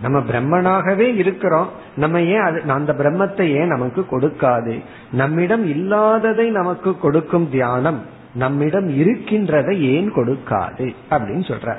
[0.00, 1.68] நம்ம பிரம்மனாகவே இருக்கிறோம்.
[1.96, 4.78] நம்ம ஏன் அது அந்த பிரம்மத்தை ஏன் நமக்கு கொடுக்காது?
[5.12, 8.00] நம்மிடம் இல்லாததை நமக்கு கொடுக்கும் தியானம்
[8.34, 10.94] நம்மிடம் இருக்கின்றதை ஏன் கொடுக்காது?
[11.10, 11.74] அப்படின்னு சொல்ற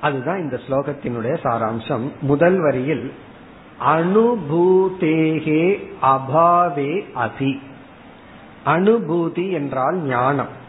[0.00, 2.12] அதுதான் இந்த ஸ்லோகத்தினுடைய சாராம்சம்.
[2.20, 3.12] முதல் வரியில்
[3.80, 7.60] அனுபூதேகே அபாவே அதி.
[8.66, 10.60] அனுபூதி என்றால் ஞானம்.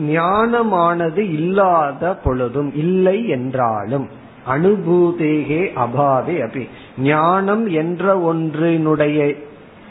[0.00, 4.08] ஞானமானது இல்லாத பொழுதும் இல்லை என்றாலும்
[4.48, 9.36] அனுபூதேகே அபாவே அபி ஞானம் என்ற ஒன்றினுடைய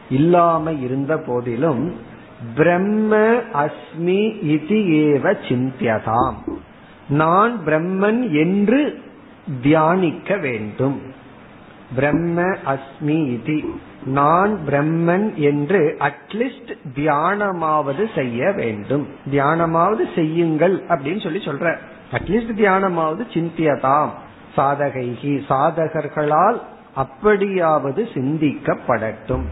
[0.10, 1.96] இல்லாம இருந்த போதிலும்
[2.56, 3.18] பிரம்ம
[3.54, 6.36] அஸ்மி இது ஏவ சிந்தியதாம்.
[7.10, 9.02] நான் பிரம்மன் என்று
[9.62, 11.02] தியானிக்க வேண்டும்.
[11.96, 13.64] பிரம்ம அஸ்மி இது.
[14.06, 19.08] நான் பிரம்மன் என்று அட்லீஸ்ட் தியானமாவது செய்ய வேண்டும்.
[19.32, 21.78] தியானமாவது செய்யுங்கள் அப்படின்னு சொல்லி சொல்ற.
[22.12, 24.10] அட்லீஸ்ட் தியானமாவது சிந்தியதாம்.
[24.58, 26.62] சாதகைகி சாதகர்களால்
[26.96, 29.44] அப்படியாவது சிந்திக்கப்படட்டும்.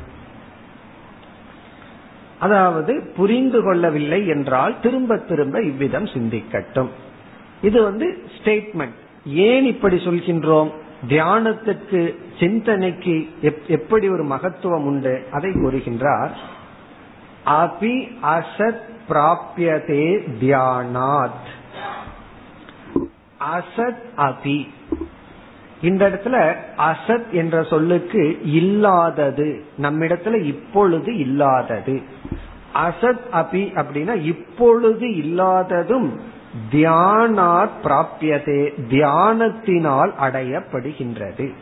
[2.40, 6.90] அதாவது புரிந்து கொள்ளவில்லை என்றால் திரும்ப திரும்ப இவ்விதம் சிந்திக்கட்டும்.
[7.62, 8.96] இது வந்து ஸ்டேட்மெண்ட்
[9.26, 10.72] ஏன் இப்படி சொல்கின்றோம்?
[11.08, 13.30] தியானத்துக்கு சிந்தனைக்கு
[13.68, 15.28] எப்படி ஒரு மகத்துவம் உண்டு?
[15.32, 16.30] அதை கூறுகின்றார்.
[17.46, 21.46] அபி அசத் பிராபியதே தியானாத்.
[23.54, 24.68] அசத் அபி.
[25.82, 32.02] இந்த இடத்துல அசத் என்ற சொல்லுக்கு இல்லாதது நம்மிடத்துல இப்பொழுது இல்லாதது.
[32.76, 36.20] அசத் அபி அப்படின்னா இப்பொழுது இல்லாததும்
[36.72, 41.54] தியானாத் பிராபியதே தியானத்தினால் அடையப்படுகின்றது.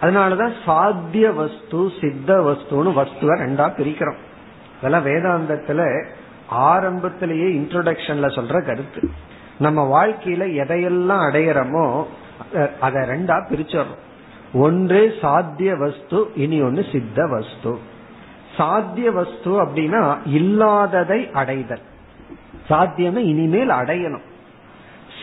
[0.00, 4.20] அதனாலதான் சாத்திய வஸ்து சித்த வஸ்துன்னு வஸ்துவ ரெண்டா பிரிக்கிறோம்.
[4.78, 6.04] அதெல்லாம் வேதாந்தத்துல
[6.48, 9.10] ஆரம்பத்திலேயே இன்ட்ரோடக்ஷன்ல சொல்ற கருத்து.
[9.58, 12.06] நம்ம வாழ்க்கையில எதையெல்லாம் அடையிறோமோ
[12.80, 14.02] அத ரெண்டா பிரிச்சிடறோம்.
[14.52, 17.78] ஒன்று சாத்திய வஸ்து இனி ஒன்னு சித்த வஸ்து.
[18.56, 21.84] சாத்திய வஸ்து அப்படின்னா இல்லாததை அடைதல்.
[22.66, 24.26] சாத்தியமே இனிமேல் அடையணும்.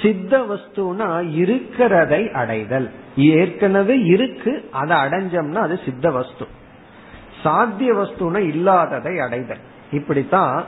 [0.02, 2.92] சித்த வஸ்துனா இருக்கிறதை அடைதல்.
[3.18, 6.48] ஏற்கனவே இருக்கு அதை அடைஞ்சோம்னா அது சித்த வஸ்து.
[7.44, 9.58] சாத்திய வஸ்துனா இல்லாததை அடைதல்.
[9.92, 10.66] இப்படித்தான்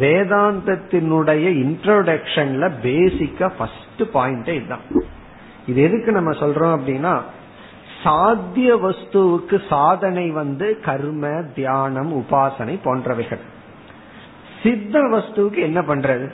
[0.00, 4.80] வேதாந்தத்தினுடைய இன்ட்ரோடக்ஷன்ல பேசிக்கா ஃபர்ஸ்ட் பாயிண்டே இதுதான்.
[5.66, 7.22] இது எதுக்கு நம்ம சொல்றோம் அப்படின்னா
[8.02, 13.40] சாத்திய வஸ்துவுக்கு சாதனை வந்து கர்ம தியானம் உபாசனை போன்றவைகள்.
[14.62, 16.30] சித்த வஸ்துவுக்கு என்ன பண்றது?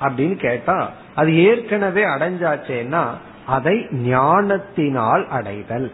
[0.00, 3.04] அப்படின்னு கேட்டா அது ஏற்கனவே அடைஞ்சாச்சேன்னா
[3.46, 5.92] அதை ஞானத்தினால் அடைதல்.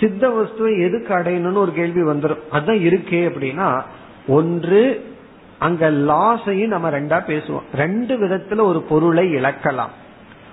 [0.00, 3.82] சித்த வஸ்துவை எதுக்கு அடையணும்னு ஒரு கேள்வி வந்துடும் அதான் இருக்கே அப்படின்னா
[4.26, 4.80] ஒன்று
[5.58, 7.66] அங்க லாஸையும் நம்ம ரெண்டா பேசுவோம்.
[7.74, 9.92] ரெண்டு விதத்துல ஒரு பொருளை இழக்கலாம்.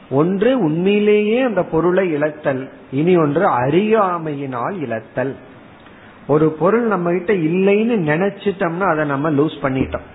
[0.10, 2.70] ஒன்று உண்மையிலேயே அந்த பொருளை இழத்தல்.
[2.92, 5.34] இனி ஒன்று அறியாமையினால் இழத்தல்.
[6.28, 10.08] ஒரு பொருள் நம்ம கிட்ட இல்லைன்னு நினைச்சிட்டோம்னா அதை நம்ம லூஸ் பண்ணிட்டோம்.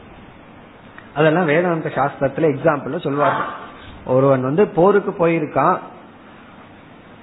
[1.14, 3.42] அதெல்லாம் வேதாந்த சாஸ்திரத்துல எக்ஸாம்பிள் சொல்லுவாங்க
[4.07, 5.79] ஒருவன் வந்து போருக்கு போயிருக்கான்.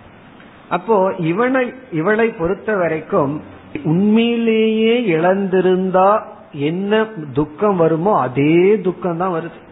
[0.68, 3.42] அப்போ இவனை இவளை பொறுத்த வரைக்கும்
[3.84, 9.69] உண்மையிலேயே இழந்திருந்தா என்ன துக்கம் வருமோ அதே துக்கம் தான் வருது.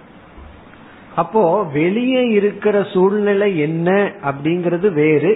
[1.18, 5.32] அப்போ வெளியே இருக்கிற சூழ்நிலை என்ன அப்படிங்கறது வேறு.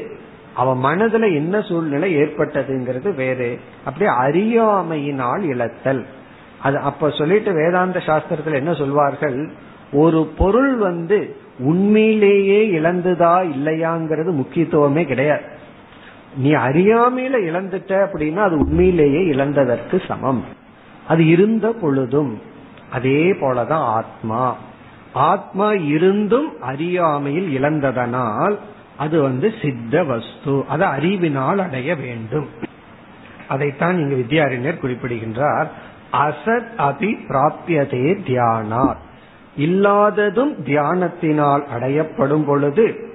[0.54, 3.60] அவன் மனதுல என்ன சூழ்நிலை ஏற்பட்டதுங்கிறது வேறு.
[3.84, 6.04] அப்படி அறியாமையினால் இழத்தல்.
[6.62, 9.50] அது அப்ப சொல்லிட்டு வேதாந்த சாஸ்திரத்துல என்ன சொல்வார்கள்?
[9.92, 15.44] ஒரு பொருள் வந்து உண்மையிலேயே இழந்துதா இல்லையாங்கிறது முக்கியத்துவமே கிடையாது.
[16.36, 20.44] நீ அறியாமையில இழந்துட்ட அப்படின்னா அது உண்மையிலேயே இழந்ததற்கு சமம்.
[21.08, 22.40] அது இருந்த பொழுதும்
[22.92, 24.56] அதே போலதான் ஆத்மா.
[25.12, 28.56] ஆத்மா இருந்தும் அறியாமையில் இழந்ததனால்
[28.96, 30.64] அது வந்து சித்த வஸ்து.
[30.68, 32.48] அது அறிவினால் அடைய வேண்டும்.
[33.48, 35.72] அதைத்தான் இங்கு வித்யாரண்யர் குறிப்பிடுகின்றார்.
[36.12, 38.96] அசத் அபி பிராபியதே தியானார்.
[39.56, 43.14] இல்லாததும் தியானத்தினால் அடையப்படும் பொழுது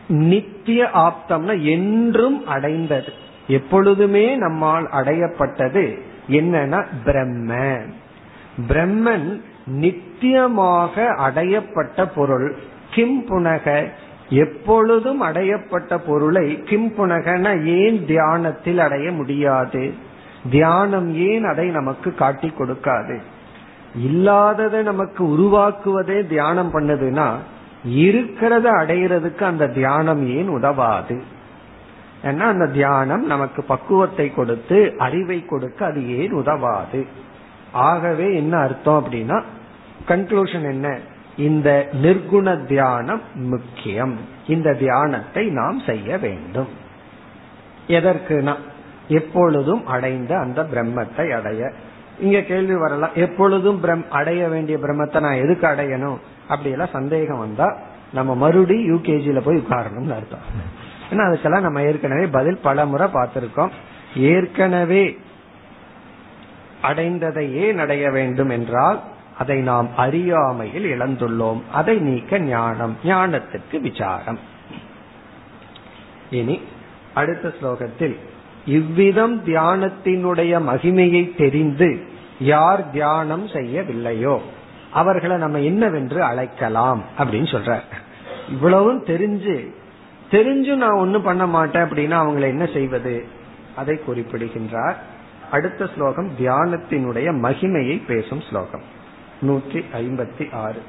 [0.07, 3.13] நித்திய ஆப்தம்னா என்றும் அடைந்தது.
[3.47, 7.75] எப்பொழுதுமே நம்மால் அடையப்பட்டது என்னன்னா பிரம்ம.
[8.67, 9.41] பிரம்மன்
[9.79, 12.55] நித்தியமாக அடையப்பட்ட பொருள்.
[12.91, 13.89] கிம் புனக.
[14.29, 19.93] எப்பொழுதும் அடையப்பட்ட பொருளை கிம் புனகன ஏன் தியானத்தில் அடைய முடியாது?
[20.49, 23.17] தியானம் ஏன் அதை நமக்கு காட்டி கொடுக்காது?
[24.03, 27.29] இல்லாததை நமக்கு உருவாக்குவதே தியானம் பண்ணுதுன்னா
[27.89, 31.21] இருக்கிறத அடையிறதுக்கு அந்த தியானம் ஏன் உதவாது?
[32.23, 37.05] ஏன்னா அந்த தியானம் நமக்கு பக்குவத்தை கொடுத்து அறிவை கொடுக்க அது ஏன் உதவாது?
[37.71, 39.43] ஆகவே என்ன அர்த்தம் அப்படின்னா
[40.07, 40.87] கன்க்ளூஷன் என்ன?
[41.37, 41.69] இந்த
[42.01, 44.15] நிர்குண தியானம் முக்கியம்.
[44.47, 46.67] இந்த தியானத்தை நாம் செய்ய வேண்டும்.
[47.87, 48.55] எதற்குனா
[49.07, 51.71] எப்பொழுதும் அடைந்த அந்த பிரம்மத்தை அடைய.
[52.19, 56.19] இங்க கேள்வி வரலாம் எப்பொழுதும் அடைய வேண்டிய பிரம்மத்தை நான் எதுக்கு அடையணும்?
[56.47, 57.67] அப்படி எல்லாம் சந்தேகம் வந்தா
[58.11, 60.47] நம்ம மறுபடியும் யூகேஜில போய் உட்காரணும்னு அர்த்தம்.
[61.13, 63.69] ஏன்னா அதுக்கெல்லாம் நம்ம ஏற்கனவே பதில் பல முறை பார்த்திருக்கோம்.
[64.15, 65.17] ஏற்கனவே
[66.83, 69.01] அடைந்ததை ஏன் அடைய வேண்டும் என்றால்
[69.37, 71.61] அதை நாம் அறியாமையில் இழந்துள்ளோம்.
[71.71, 74.39] அதை நீக்க ஞானம் ஞானத்துக்கு விசாரம்.
[76.29, 76.59] இனி
[77.13, 78.15] அடுத்த ஸ்லோகத்தில்
[78.65, 82.07] இவ்விதம் தியானத்தினுடைய மகிமையை தெரிந்து
[82.39, 84.39] யார் தியானம் செய்யவில்லையோ
[84.91, 87.79] அவர்களை நம்ம என்னவென்று அழைக்கலாம் அப்படின்னு சொல்ற
[88.49, 89.55] இவ்வளவும் தெரிஞ்சு
[90.32, 93.14] தெரிஞ்சு நான் ஒன்னும் பண்ண மாட்டேன் அப்படின்னா அவங்களை என்ன செய்வது
[93.76, 94.98] அதை குறிப்பிடுகின்றார்
[95.50, 98.86] அடுத்த ஸ்லோகம் தியானத்தினுடைய மகிமையை பேசும் ஸ்லோகம்
[99.40, 100.80] நூற்றி ஐம்பத்தி ஆறு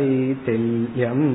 [0.00, 1.26] अनात्मबुद्धिशैथिल्यम्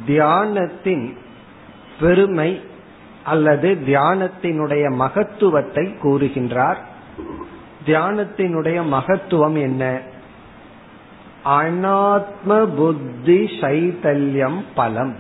[0.08, 1.14] தியானத்தின்
[2.00, 2.62] பெருமை
[3.24, 6.80] அல்லது தியானத்தினுடைய மகத்துவத்தை கூறுகின்றார்
[7.87, 10.01] தியானத்தினுடைய மகத்துவம் என்ன?
[11.45, 15.15] அனாத்ம புத்தி சைதல்யம் பலம்.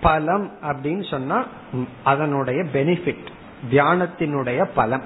[0.00, 1.44] பலம் அப்படின்னு சொன்னா
[2.04, 3.26] அதனுடைய பெனிஃபிட்
[3.70, 5.02] தியானத்தினுடைய பலம்.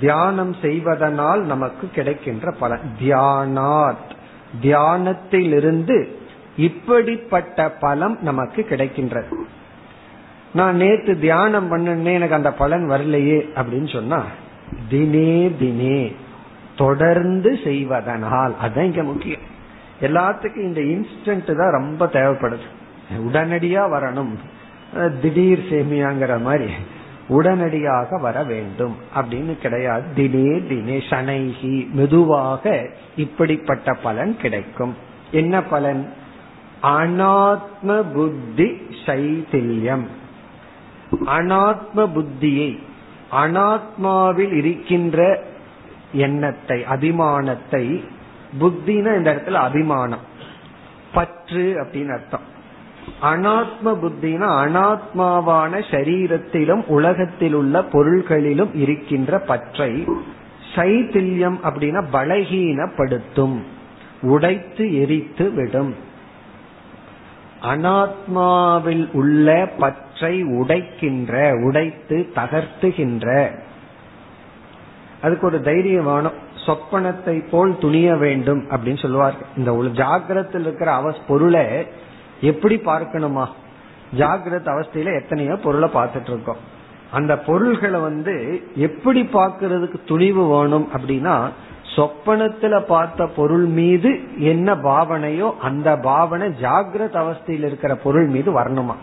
[0.00, 2.80] தியானம் செய்வதனால் நமக்கு கிடைக்கின்ற பலன்.
[3.00, 4.10] தியானாத்
[4.62, 6.06] தியானத்திலிருந்து
[6.56, 9.34] இப்படிப்பட்ட பலம் நமக்கு கிடைக்கின்றது.
[10.52, 14.22] நான் நேத்து தியானம் பண்ணனே எனக்கு அந்த பலன் வரலையே அப்படின்னு சொன்னா
[14.90, 16.12] தினே தினே
[16.76, 19.50] தொடர்ந்து செய்வதனால் அதுதான் இங்க முக்கியம்.
[20.00, 22.68] எல்லாத்துக்கும் இந்த இன்ஸ்டன்ட் தான் ரொம்ப தேவைப்படுது.
[23.18, 24.34] உடனடியா வரணும்.
[25.20, 26.70] திடீர் சேமியாங்கிற மாதிரி
[27.28, 28.96] உடனடியாக வர வேண்டும்.
[29.16, 30.02] அப்படின்னு கிடையாது.
[30.16, 34.96] தினே தினே சனைகி மெதுவாக இப்படிப்பட்ட பலன் கிடைக்கும்.
[35.30, 36.08] என்ன பலன்?
[36.82, 40.06] அனாத்ம புத்தி சைதில்யம்
[41.26, 42.78] அனாத்ம புத்தியை
[43.32, 45.42] அனாத்மாவில் இருக்கின்ற
[46.12, 48.04] எண்ணத்தை அபிமானத்தை
[48.60, 50.30] புத்தினா இந்த இடத்துல அபிமானம்.
[51.12, 52.50] பற்று அப்படின்னு அர்த்தம்.
[53.22, 60.04] அனாத்ம புத்தினா அனாத்மாவான சரீரத்திலும் உலகத்தில் உள்ள பொருள்களிலும் இருக்கின்ற பற்றை
[60.74, 63.62] சைத்தில்யம் அப்படின்னா பலகீனப்படுத்தும்
[64.22, 66.10] உடைத்து எரித்து விடும்.
[67.62, 73.50] அனாத்மாவில் உள்ள பற்றை உடைக்கின்ற உடைத்து தகர்த்துகின்ற.
[75.22, 76.50] அதுக்கு ஒரு தைரியம் வேணும்.
[76.66, 81.66] சொப்பனத்தை போல் துணிய வேண்டும் அப்படின்னு சொல்லுவார் இந்த ஜாகிரத்தில் இருக்கிற அவ பொருளை
[82.40, 83.48] எப்படி பார்க்கணுமா?
[84.18, 86.56] ஜாகிரத அவஸ்தையில எத்தனையோ பொருளை பார்த்துட்டு இருக்கோம்
[87.10, 91.48] அந்த பொருள்களை வந்து எப்படி பார்க்கறதுக்கு துணிவு வேணும் அப்படின்னா
[91.96, 98.94] சொப்பனத்துல பார்த்த பொருள் மீது என்ன பாவனையோ அந்த பாவனை ஜாகிரத அவஸ்தையில் இருக்கிற பொருள் மீது வரணுமா?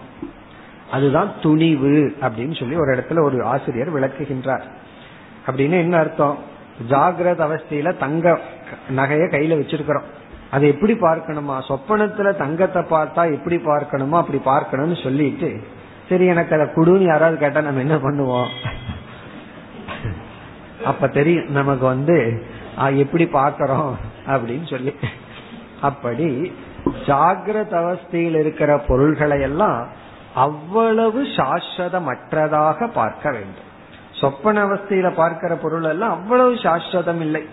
[0.91, 4.61] அதுதான் துணிவு அப்படின்னு சொல்லி ஒரு இடத்துல ஒரு ஆசிரியர் விளக்குகின்றார்.
[5.47, 6.37] அப்படின்னு என்ன அர்த்தம்?
[6.89, 8.39] ஜாகிரத அவஸ்தையில தங்க
[8.95, 10.07] நகைய கையில வச்சிருக்கிறோம்.
[10.51, 11.55] அது எப்படி பார்க்கணுமா?
[11.67, 14.15] சொப்பனத்துல தங்கத்தை பார்த்தா எப்படி பார்க்கணுமோ?
[14.15, 15.59] அப்படி பார்க்கணும்னு சொல்லிட்டு
[16.09, 18.47] சரி எனக்கு அதை குடுன்னு யாராவது கேட்டா நம்ம என்ன பண்ணுவோம்?
[20.85, 22.43] அப்ப தெரியும் நமக்கு வந்து
[22.87, 23.93] எப்படி பாக்கிறோம்
[24.27, 24.95] அப்படின்னு சொல்லி.
[25.81, 26.53] அப்படி
[26.85, 29.87] ஜாகிரத அவஸ்தையில் இருக்கிற பொருள்களை எல்லாம்
[30.33, 33.67] அவ்வளவு சாஸ்வதமற்றதாக பார்க்க வேண்டும்.
[34.11, 37.45] சொப்பன அவஸ்தையில பார்க்கிற பொருள் எல்லாம் அவ்வளவு சாஸ்வதம் இல்லை.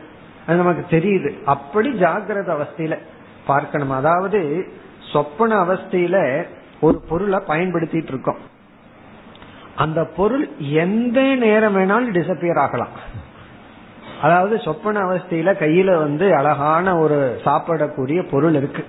[0.47, 1.43] அது நமக்கு தெரியுது.
[1.45, 2.99] அப்படி ஜாகிரத அவஸ்தையில
[3.47, 3.91] பார்க்கணும்.
[3.91, 4.69] அதாவது
[5.13, 6.47] சொப்பன அவஸ்தையில
[6.81, 8.39] ஒரு பொருளை பயன்படுத்திட்டு இருக்கோம்.
[9.77, 12.89] அந்த பொருள் எந்த நேரம் வேணாலும் டிசப்பியர் ஆகலாம்.
[14.23, 18.85] அதாவது சொப்பன அவஸ்தையில கையில வந்து அழகான ஒரு சாப்பிடக்கூடிய பொருள் இருக்கு.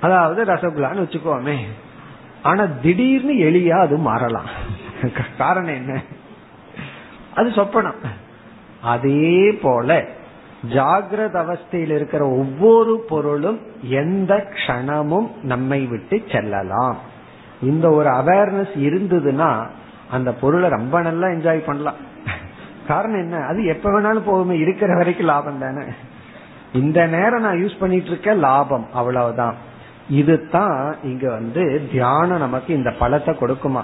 [0.00, 1.56] அதாவது ரசகுல்லான்னு வச்சுக்கோமே.
[2.42, 4.46] ஆனா திடீர்னு எளியா அது மாறலாம்.
[5.38, 6.00] காரணம் என்ன?
[7.34, 7.94] அது சொப்பனம்.
[8.82, 10.04] அதே போல
[10.68, 16.96] ஜாகிரத அவஸ்தையில் இருக்கிற ஒவ்வொரு பொருளும் எந்த க்ஷணமும் நம்மை விட்டு செல்லலாம்.
[17.62, 19.66] இந்த ஒரு அவேர்னஸ் இருந்ததுன்னா
[20.10, 22.14] அந்த பொருளை ரொம்ப நல்லா என்ஜாய் பண்ணலாம்.
[22.86, 23.36] காரணம் என்ன?
[23.36, 25.82] அது எப்ப வேணாலும் போகுமே இருக்கிற வரைக்கும் லாபம் தானே.
[26.72, 28.88] இந்த நேரம் நான் யூஸ் பண்ணிட்டு இருக்க லாபம்.
[28.92, 29.56] அவ்வளவுதான்.
[30.10, 33.82] இதுதான் இங்க வந்து தியானம் நமக்கு இந்த பலத்தை கொடுக்குமா?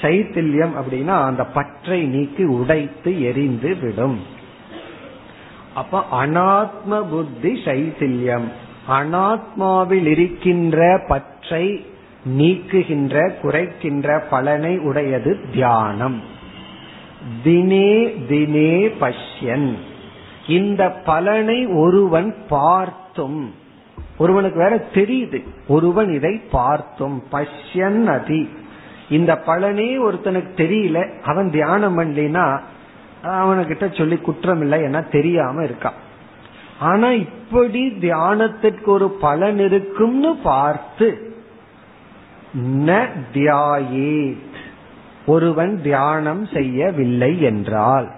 [0.00, 4.20] சைத்தில்யம் அப்படின்னா அந்த பற்றை நீக்கி உடைத்து எரிந்து விடும்.
[5.74, 8.48] அப்ப அனாத்ம புத்தி சைத்தில்யம்.
[8.90, 11.86] அனாத்மாவில் இருக்கின்ற பற்றை
[12.38, 16.38] நீக்குகின்ற குறைக்கின்ற பலனை உடையது தியானம்.
[17.44, 19.74] தினே தினே பஷ்யன்.
[20.48, 23.54] இந்த பலனை ஒருவன் பார்த்தும்.
[24.18, 25.44] ஒருவனுக்கு வேற தெரியுது.
[25.68, 27.22] ஒருவன் இதை பார்த்தும்.
[27.32, 28.48] பஷ்யன் அதி.
[29.10, 31.20] இந்த பலனே ஒருத்தனுக்கு தெரியல.
[31.20, 32.60] அவன் தியானம் பண்ணலினா
[33.24, 35.98] அவனுக்கிட்ட சொல்லி குற்றம் இல்லை ஏன்னா தெரியாம இருக்கான்.
[36.78, 41.34] ஆனா இப்படி தியானத்திற்கு ஒரு பலன் இருக்கும்னு பார்த்து
[42.78, 44.49] ந தியாயேத்.
[45.32, 48.08] ஒருவன் தியானம் செய்யவில்லை என்றால்.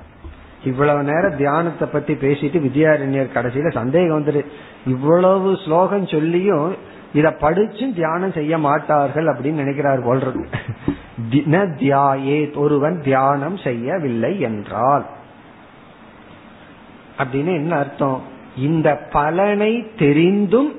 [0.65, 4.41] இவ்வளவு நேரம் தியானத்தை பத்தி பேசிட்டு வித்யாரண்யர் கடைசியில சந்தேகம் வந்துரு.
[4.87, 6.71] இவ்வளவு ஸ்லோகம் சொல்லியும்
[7.15, 10.43] இத படிச்சும் தியானம் செய்ய மாட்டார்கள் அப்படின்னு நினைக்கிறார் போல்றது
[11.81, 15.05] தியாயே ஒருவன் தியானம் செய்யவில்லை என்றால்.
[17.19, 18.21] அப்படின்னு என்ன அர்த்தம்?
[18.69, 20.71] இந்த பலனை தெரிந்தும்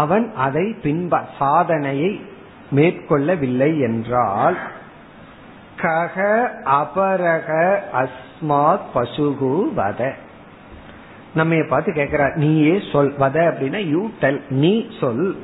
[0.00, 2.10] அவன் அதை பின்ப சாதனையை
[2.74, 4.56] மேற்கொள்ளவில்லை என்றால்.
[5.80, 10.12] கக அபரக அஸ்மாத் பசுகு வத.
[11.34, 15.36] நம்ம பார்த்து கேக்குற நீயே சொல் வத அப்படின்னா யூ டெல் நீ சொல்.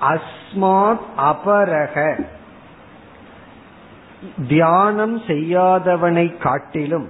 [0.00, 2.24] அஸ்மாத் அபரக
[4.48, 7.08] தியானம் செய்யாதவனை காட்டிலும்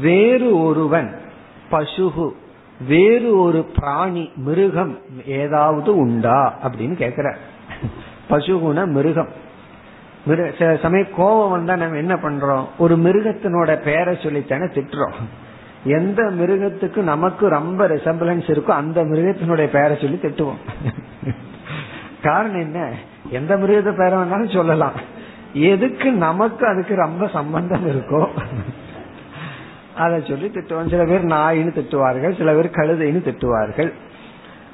[0.00, 1.20] வேறு ஒருவன்
[1.70, 2.30] பசுகு
[2.88, 7.36] வேறு ஒரு பிராணி மிருகம் ஏதாவது உண்டா அப்படின்னு கேக்குற.
[8.30, 9.44] பசுகுன மிருகம்.
[10.58, 12.64] சில சமயம் கோபம் வந்தா நம்ம என்ன பண்றோம்?
[12.78, 15.18] ஒரு மிருகத்தினோட பேரை சொல்லித்தானே திட்டுறோம்.
[15.84, 20.62] எந்த மிருகத்துக்கு நமக்கு ரொம்ப ரெசம்பிளன்ஸ் இருக்கோ அந்த மிருகத்தினுடைய பேரை சொல்லி திட்டுவோம்.
[22.22, 22.90] காரணம் என்ன?
[23.30, 24.92] எந்த மிருகத்தை பேரை வேணாலும் சொல்லலாம்.
[25.52, 28.26] எதுக்கு நமக்கு அதுக்கு ரொம்ப சம்பந்தம் இருக்கோ
[29.96, 30.90] அதை சொல்லி திட்டுவோம்.
[30.90, 33.92] சில பேர் நாயின்னு திட்டுவார்கள் சில பேர் கழுதைன்னு திட்டுவார்கள்.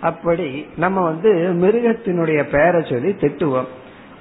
[0.00, 3.70] அப்படி நம்ம வந்து மிருகத்தினுடைய பேரை சொல்லி திட்டுவோம்.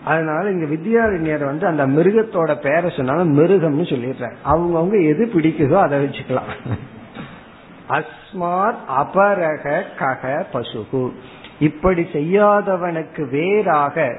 [0.06, 4.36] அதனால இங்க வித்யாரண்யர் வந்து அந்த மிருகத்தோட பேரை சொன்னாலும் மிருகம்னு சொல்லிடுறாரு.
[4.46, 6.52] அவங்கவுங்க எது பிடிக்குதோ அதை வச்சுக்கலாம்.
[7.90, 11.12] அஸ்மாத் அபரக கக பசுகு.
[11.60, 14.18] இப்படி செய்யாதவனுக்கு வேறாக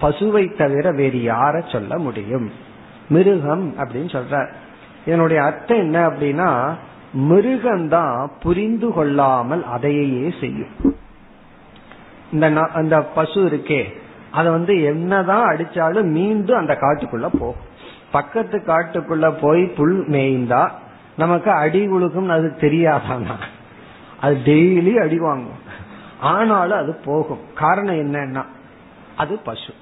[0.00, 2.50] பசுவை தவிர வேறு யார சொல்ல முடியும்?
[3.08, 4.48] மிருகம் அப்படின்னு சொல்ற
[5.06, 6.74] இதனுடைய அர்த்தம் என்ன அப்படின்னா
[7.18, 10.96] மிருகம்தான் புரிந்து கொள்ளாமல் அதையே செய்யும்.
[12.32, 13.82] இந்த அந்த பசு இருக்கே
[14.36, 17.64] அதை வந்து என்னதான் அடிச்சாலும் மீண்டும் அந்த காட்டுக்குள்ள போகும்.
[18.10, 20.70] பக்கத்து காட்டுக்குள்ள போய் புல் மேய்ந்தா
[21.16, 23.36] நமக்கு அடி உழுகும் அது தெரியாதானா
[24.20, 25.62] அது டெய்லி அடி வாங்கும்.
[26.20, 27.44] ஆனாலும் அது போகும்.
[27.54, 28.44] காரணம் என்னன்னா
[29.16, 29.72] அது பசு.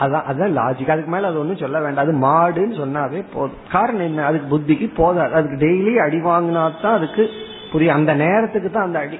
[0.00, 2.04] அதான் அதான் லாஜிக் அதுக்கு மேல அது ஒன்றும் சொல்ல வேண்டாம்.
[2.04, 3.62] அது மாடுன்னு சொன்னாவே போதும்.
[3.72, 4.24] காரணம் என்ன?
[4.24, 5.34] அதுக்கு புத்திக்கு போதாது.
[5.34, 7.30] அதுக்கு டெய்லி அடி வாங்கினா தான் அதுக்கு
[7.72, 7.94] புரியும்.
[7.94, 9.18] அந்த நேரத்துக்கு தான் அந்த அடி.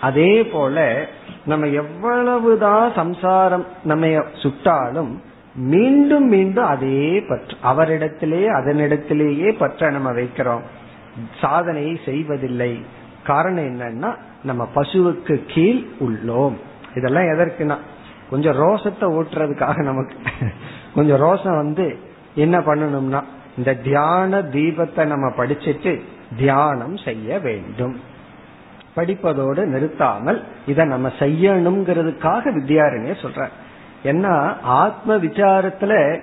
[0.00, 1.06] அதே போல
[1.46, 5.20] நம்ம எவ்வளவுதான் சம்சாரம் நம்ம சுட்டாலும்
[5.54, 7.56] மீண்டும் மீண்டும் அதே பற்று.
[7.62, 10.60] அவரிடத்திலே அதனிடத்திலேயே பற்ற நம்ம வைக்கிறோம்.
[11.40, 12.84] சாதனையை செய்வதில்லை.
[13.24, 16.54] காரணம் என்னன்னா நம்ம பசுவுக்கு கீழ் உள்ளோம்.
[16.96, 17.76] இதெல்லாம் எதற்குனா
[18.30, 20.16] கொஞ்சம் ரோசத்தை ஓட்டுறதுக்காக நமக்கு.
[20.94, 21.98] கொஞ்சம் ரோசம் வந்து
[22.34, 23.22] என்ன பண்ணணும்னா
[23.56, 26.00] இந்த தியான தீபத்தை நம்ம படிச்சுட்டு
[26.36, 28.00] தியானம் செய்ய வேண்டும்.
[28.96, 33.48] படிப்பதோடு நிறுத்தாமல் இதை நம்ம செய்யணுங்கிறதுக்காக வித்யாரண்ய சொல்ற
[34.04, 36.20] ஏன்னா ஆத்ம விசாரத்துல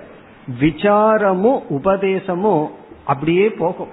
[0.60, 2.70] விசாரமும் உபதேசமும்
[3.04, 3.88] அப்படியே போகும்.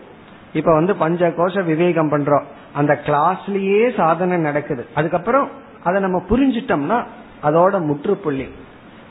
[0.54, 2.44] இப்ப வந்து பஞ்ச கோஷ விவேகம் பண்றோம்.
[2.74, 4.86] அந்த கிளாஸ்லயே சாதனை நடக்குது.
[4.96, 5.50] அதுக்கப்புறம்
[5.84, 7.06] அதை நம்ம புரிஞ்சிட்டோம்னா
[7.44, 8.50] அதோட முற்றுப்புள்ளி.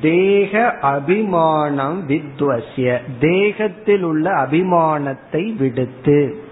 [0.00, 6.44] தேக அபிமானம் வித்வசிய தேகத்தில் உள்ள அபிமானத்தை விடுத்து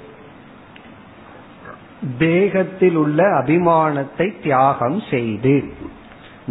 [2.18, 5.72] தேகத்தில் உள்ள அபிமானத்தை தியாகம் செய்து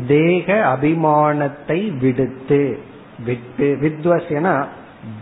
[0.08, 2.80] தேக அபிமானத்தை விடுத்து
[3.26, 4.66] விட்டு வித்வசனா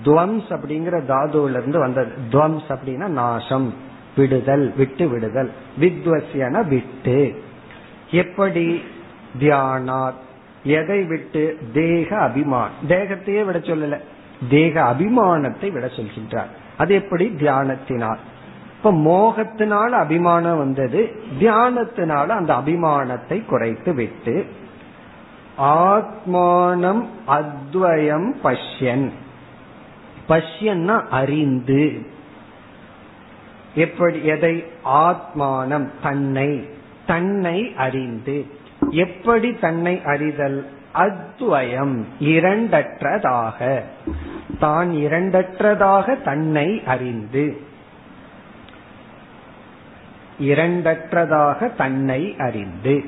[0.03, 2.11] துவம்ஸ் அப்படிங்கிற தாதுல இருந்து வந்தது.
[2.31, 3.73] துவம்ஸ் அப்படின்னா நாசம்
[4.15, 5.51] விடுதல் விட்டு விடுதல்.
[5.79, 7.41] வித்வசியன விட்டு.
[8.11, 8.81] எப்படி
[9.39, 10.25] தியானாத்?
[10.63, 11.57] எதை விட்டு?
[11.73, 12.69] தேக அபிமான்.
[12.87, 14.01] தேகத்தையே விட சொல்லல.
[14.49, 16.47] தேக அபிமானத்தை விட சொல்கின்றார்.
[16.77, 17.27] அது எப்படி?
[17.27, 18.17] தியானத்தினால்.
[18.77, 21.23] இப்ப மோகத்தினால அபிமானம் வந்தது.
[21.39, 24.45] தியானத்தினால அந்த அபிமானத்தை குறைத்து விட்டு
[25.59, 29.11] ஆத்மானம் அத்வயம் பஷ்யன்.
[30.29, 32.07] பஷ்யன்னா அறிந்து.
[33.75, 34.23] எப்படி?
[34.23, 34.65] எதை?
[34.85, 35.89] ஆத்மானம்.
[36.03, 36.75] தன்னை.
[37.07, 38.45] தன்னை அறிந்து.
[38.89, 40.67] எப்படி தன்னை அறிதல்?
[40.95, 43.81] அத்வயம் இரண்டற்றதாக.
[44.59, 47.61] தான் இரண்டற்றதாக தன்னை அறிந்து.
[50.41, 53.03] இரண்டற்றதாக தன்னை அறிந்து.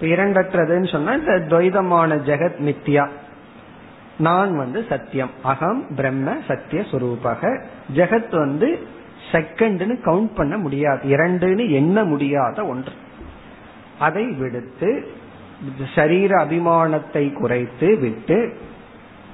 [0.00, 3.08] இரண்டற்றதுன்னு சொன்னா இந்த துவைதமான ஜெகத் மித்யா.
[4.18, 5.30] நான் வந்து சத்தியம்.
[5.42, 7.62] அகம் பிரம்ம சத்திய சுரூபக.
[7.94, 8.86] ஜெகத் வந்து
[9.30, 11.08] செகண்ட்னு கவுண்ட் பண்ண முடியாது.
[11.08, 12.92] இரண்டுன்னு எண்ண முடியாத ஒன்று.
[13.98, 15.08] அதை விடுத்து
[15.94, 18.56] சரீர அபிமானத்தை குறைத்து விட்டு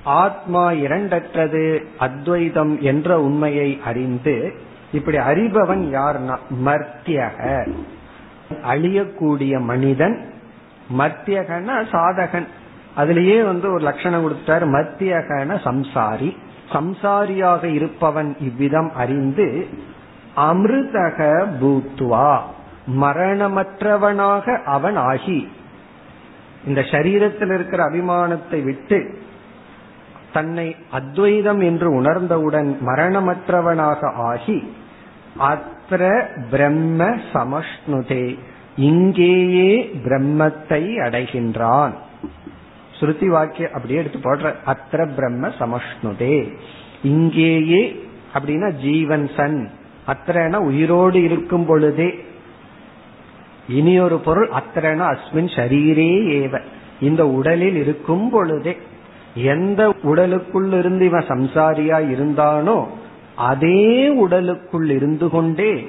[0.05, 4.53] ஆத்மா இரண்டற்றது அத்வைதம் என்ற உண்மையை அறிந்து
[4.93, 7.69] இப்படி அறிபவன் யார்னா மர்த்தியக.
[8.51, 10.33] அழியக்கூடிய மனிதன்
[10.99, 12.47] மத்தியகன சாதகன்.
[12.97, 16.37] அதுலயே வந்து ஒரு லட்சணம் கொடுத்தார் மத்தியகன சம்சாரி.
[16.73, 19.67] சம்சாரியாக இருப்பவன் இவ்விதம் அறிந்து
[20.37, 21.19] அமிர்தக
[21.61, 22.39] பூத்துவா
[23.01, 25.49] மரணமற்றவனாக அவன் ஆகி
[26.67, 28.99] இந்த சரீரத்தில் இருக்கிற அபிமானத்தை விட்டு
[30.33, 34.59] தன்னை அத்வைதம் என்று உணர்ந்தவுடன் மரணமற்றவனாக ஆகி
[35.39, 36.03] அத்திர
[36.51, 38.39] பிரம்ம சமஷ்ணுதே
[38.77, 39.71] இங்கேயே
[40.05, 41.95] பிரம்மத்தை அடைகின்றான்.
[43.01, 44.55] ஸ்ருதி வாக்கிய அப்படியே எடுத்து போடுற.
[44.67, 46.57] அத்திர பிரம்ம சமஷ்ணுதே.
[47.03, 49.71] இங்கேயே அப்படின்னா ஜீவன் சன்.
[50.07, 52.25] அத்திரனா உயிரோடு இருக்கும் பொழுதே.
[53.69, 56.61] இனி ஒரு பொருள் அத்திரனா அஸ்மின் ஷரீரே ஏவ.
[57.01, 58.77] இந்த உடலில் இருக்கும் பொழுதே.
[59.35, 62.89] எந்த உடலுக்குள் இருந்து இவன் சம்சாரியா இருந்தானோ
[63.37, 65.89] அதே உடலுக்குள் இருந்து கொண்டே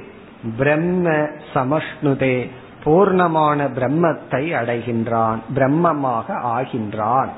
[0.58, 1.10] பிரம்ம
[1.54, 2.48] சமஷ்ணுதே.
[2.84, 7.32] பூர்ணமான பிரம்மத்தை அடைகின்றான் பிரம்மமாக ஆகின்றான்.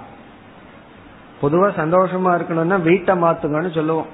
[1.41, 4.09] பொதுவா சந்தோஷமா இருக்கணும்னா வீட்டை மாத்துங்கன்னு சொல்லுவோம்.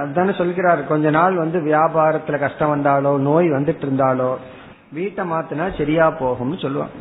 [0.00, 0.80] அதுதானே சொல்கிறார்.
[0.86, 4.32] கொஞ்ச நாள் வந்து வியாபாரத்துல கஷ்டம் வந்தாலோ நோய் வந்துட்டு இருந்தாலோ
[4.92, 6.98] வீட்டை மாத்தினா சரியா போகும்னு சொல்லுவாங்க.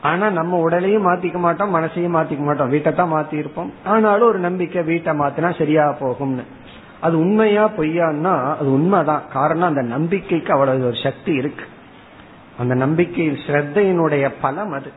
[0.00, 2.68] ஆனா நம்ம உடலையும் மாத்திக்க மாட்டோம் மனசையும் மாத்திக்க மாட்டோம்.
[2.68, 6.44] வீட்டை தான் மாத்தி இருப்போம் ஆனாலும் ஒரு நம்பிக்கை வீட்டை மாத்தினா சரியா போகும்னு.
[7.00, 9.26] அது உண்மையா பொய்யான்னா அது உண்மைதான்.
[9.32, 11.64] காரணம் அந்த நம்பிக்கைக்கு அவ்வளவு ஒரு சக்தி இருக்கு.
[12.58, 14.90] அந்த நம்பிக்கை ஸ்ரத்தையினுடைய பலம் அது.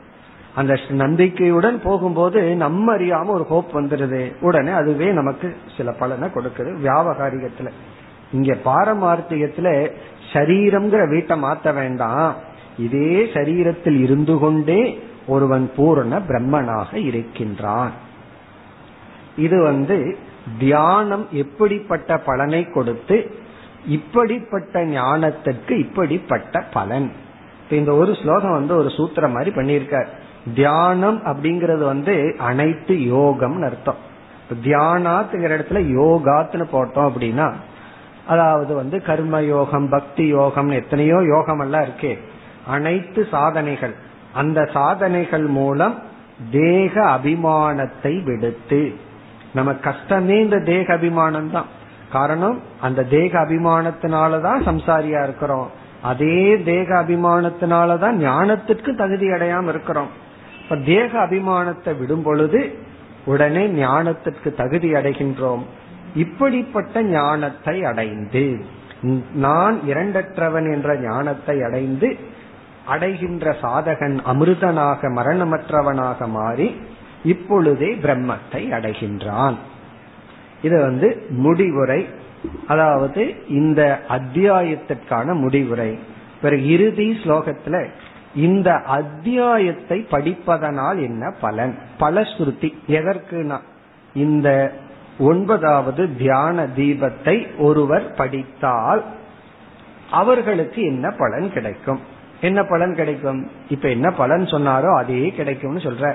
[0.56, 7.70] அந்த நம்பிக்கையுடன் போகும்போது நம்ம அறியாம ஒரு ஹோப் வந்துடுது உடனே அதுவே நமக்கு சில பலனை கொடுக்குது வியாபகாரிகத்துல.
[8.34, 9.92] இங்க பாரமார்த்திகத்துல
[10.34, 12.36] சரீரம்ங்கிற வீட்டை மாத்த வேண்டாம்.
[12.78, 17.92] இதே சரீரத்தில் இருந்து கொண்டே ஒருவன் பூரண பிரம்மனாக இருக்கின்றான்.
[19.38, 20.18] இது வந்து
[20.60, 23.36] தியானம் எப்படிப்பட்ட பலனை கொடுத்து
[23.88, 27.12] இப்படிப்பட்ட ஞானத்திற்கு இப்படிப்பட்ட பலன்.
[27.78, 30.08] இந்த ஒரு ஸ்லோகம் வந்து ஒரு சூத்திரம் மாதிரி பண்ணியிருக்கார்.
[30.56, 34.10] தியானம் அப்படிங்கறது வந்து அனைத்து யோகம்னு அர்த்தம்.
[34.64, 37.54] தியானாத்துங்கிற இடத்துல யோகாத்துன்னு போட்டோம் அப்படின்னா
[38.28, 42.18] அதாவது வந்து கர்ம யோகம் பக்தி யோகம் எத்தனையோ யோகம் எல்லாம் இருக்கே.
[42.68, 43.96] அனைத்து சாதனைகள்.
[44.34, 46.00] அந்த சாதனைகள் மூலம்
[46.52, 48.94] தேக அபிமானத்தை விடுத்து.
[49.52, 51.66] நம்ம கஷ்டமே இந்த தேக அபிமானம் தான்
[52.12, 55.72] காரணம் அந்த தேக அபிமானத்தினாலதான் சம்சாரியா இருக்கிறோம்.
[56.02, 60.12] அதே தேக அபிமானத்தினாலதான் ஞானத்திற்கு தகுதி அடையாம இருக்கிறோம்.
[60.64, 62.80] இப்ப தேக அபிமானத்தை விடும் பொழுது
[63.26, 65.64] உடனே ஞானத்திற்கு தகுதி அடைகின்றோம்.
[66.16, 68.46] இப்படிப்பட்ட ஞானத்தை அடைந்து
[69.36, 72.18] நான் இரண்டற்றவன் என்ற ஞானத்தை அடைந்து
[72.86, 76.68] அடைகின்ற சாதகன் அமிர்தனாக மரணமற்றவனாக மாறி
[77.24, 79.58] இப்பொழுதே பிரம்மத்தை அடைகின்றான்.
[80.62, 82.08] இது வந்து முடிவுரை
[82.68, 86.00] அதாவது இந்த அத்தியாயத்திற்கான முடிவுரை.
[86.42, 87.86] பிறகு இறுதி ஸ்லோகத்துல
[88.36, 91.78] இந்த அத்தியாயத்தை படிப்பதனால் என்ன பலன்?
[92.00, 93.60] பலஸ்ருதி எதற்குனா?
[94.14, 94.72] இந்த
[95.20, 99.04] ஒன்பதாவது தியான தீபத்தை ஒருவர் படித்தால்
[100.12, 102.00] அவர்களுக்கு என்ன பலன் கிடைக்கும்?
[102.42, 103.52] என்ன பலன் கிடைக்கும்?
[103.70, 106.14] இப்ப என்ன பலன் சொன்னாரோ அதே கிடைக்கும்னு சொல்ற.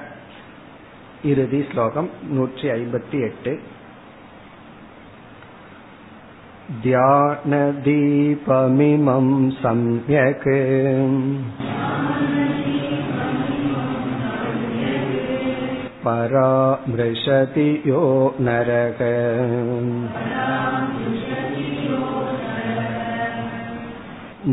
[1.24, 3.60] இறுதி ஸ்லோகம் நூற்றி ஐம்பத்தி எட்டு.
[6.83, 7.49] ध्यानदीपमिमं
[9.61, 10.47] सम्यक्
[16.05, 18.03] परामृशति यो
[18.41, 19.01] नरक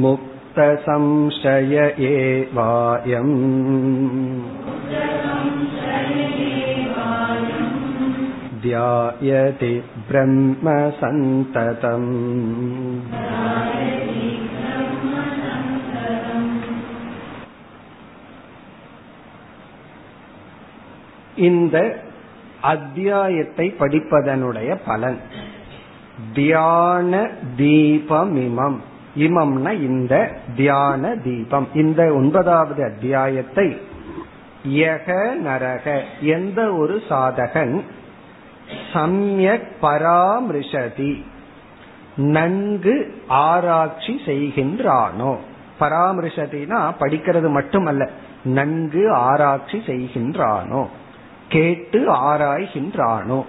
[0.05, 1.75] मुक्तसंशय
[2.11, 3.35] एवायम्
[8.63, 9.73] ध्यायति
[10.09, 11.59] ब्रह्मसन्ततम्
[21.49, 21.77] இந்த
[22.65, 25.19] அத்தியாயத்தை படிப்பதனுடைய பலன்
[26.35, 27.13] தியான
[27.57, 28.79] தீபம் இமம்
[29.17, 30.15] இமம்னா இந்த
[30.57, 33.69] தியான தீபம் இந்த ஒன்பதாவது அத்தியாயத்தை
[34.79, 35.87] யக நரக
[36.37, 37.75] எந்த ஒரு சாதகன்
[38.94, 41.24] சம்யக் பராமிருஷதி.
[42.16, 45.38] நன்கு ஆராய்ச்சி செய்கின்றானோ.
[45.80, 48.10] பராமரிஷதினா படிக்கிறது மட்டுமல்ல
[48.44, 50.88] நன்கு ஆராய்ச்சி செய்கின்றானோ.
[51.50, 53.46] கேட்டு ஆராய்கின்றானோ.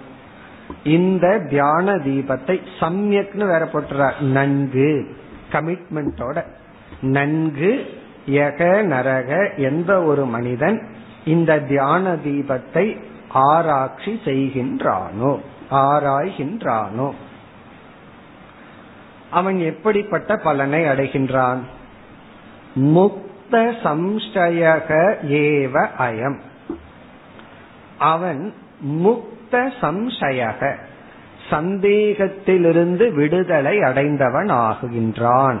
[0.83, 4.19] இந்த தியான தீபத்தை சம்யக்னு வேற போட்டுறார்.
[4.19, 5.15] நன்கு
[5.51, 6.45] கமிட்மெண்டோட
[7.01, 7.85] நன்கு
[8.29, 10.87] யக நரக எந்த ஒரு மனிதன்
[11.25, 12.97] இந்த தியான தீபத்தை
[13.35, 15.39] ஆராய்ச்சி செய்கின்றானோ?
[15.71, 17.11] ஆராய்கின்றானோ?
[19.31, 21.59] அவன் எப்படிப்பட்ட பலனை அடைகின்றான்?
[22.75, 26.39] முக்த சம்சயக ஏவ அயம்.
[27.99, 28.53] அவன்
[28.87, 30.75] முக்த சம்சயக
[31.49, 35.59] சந்தேகத்திலிருந்து விடுதலை அடைந்தவன் ஆகுகின்றான்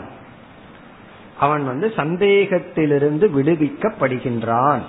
[1.39, 4.79] அவன் வந்து சந்தேகத்திலிருந்து விடுவிக்கப்படுகின்றான்.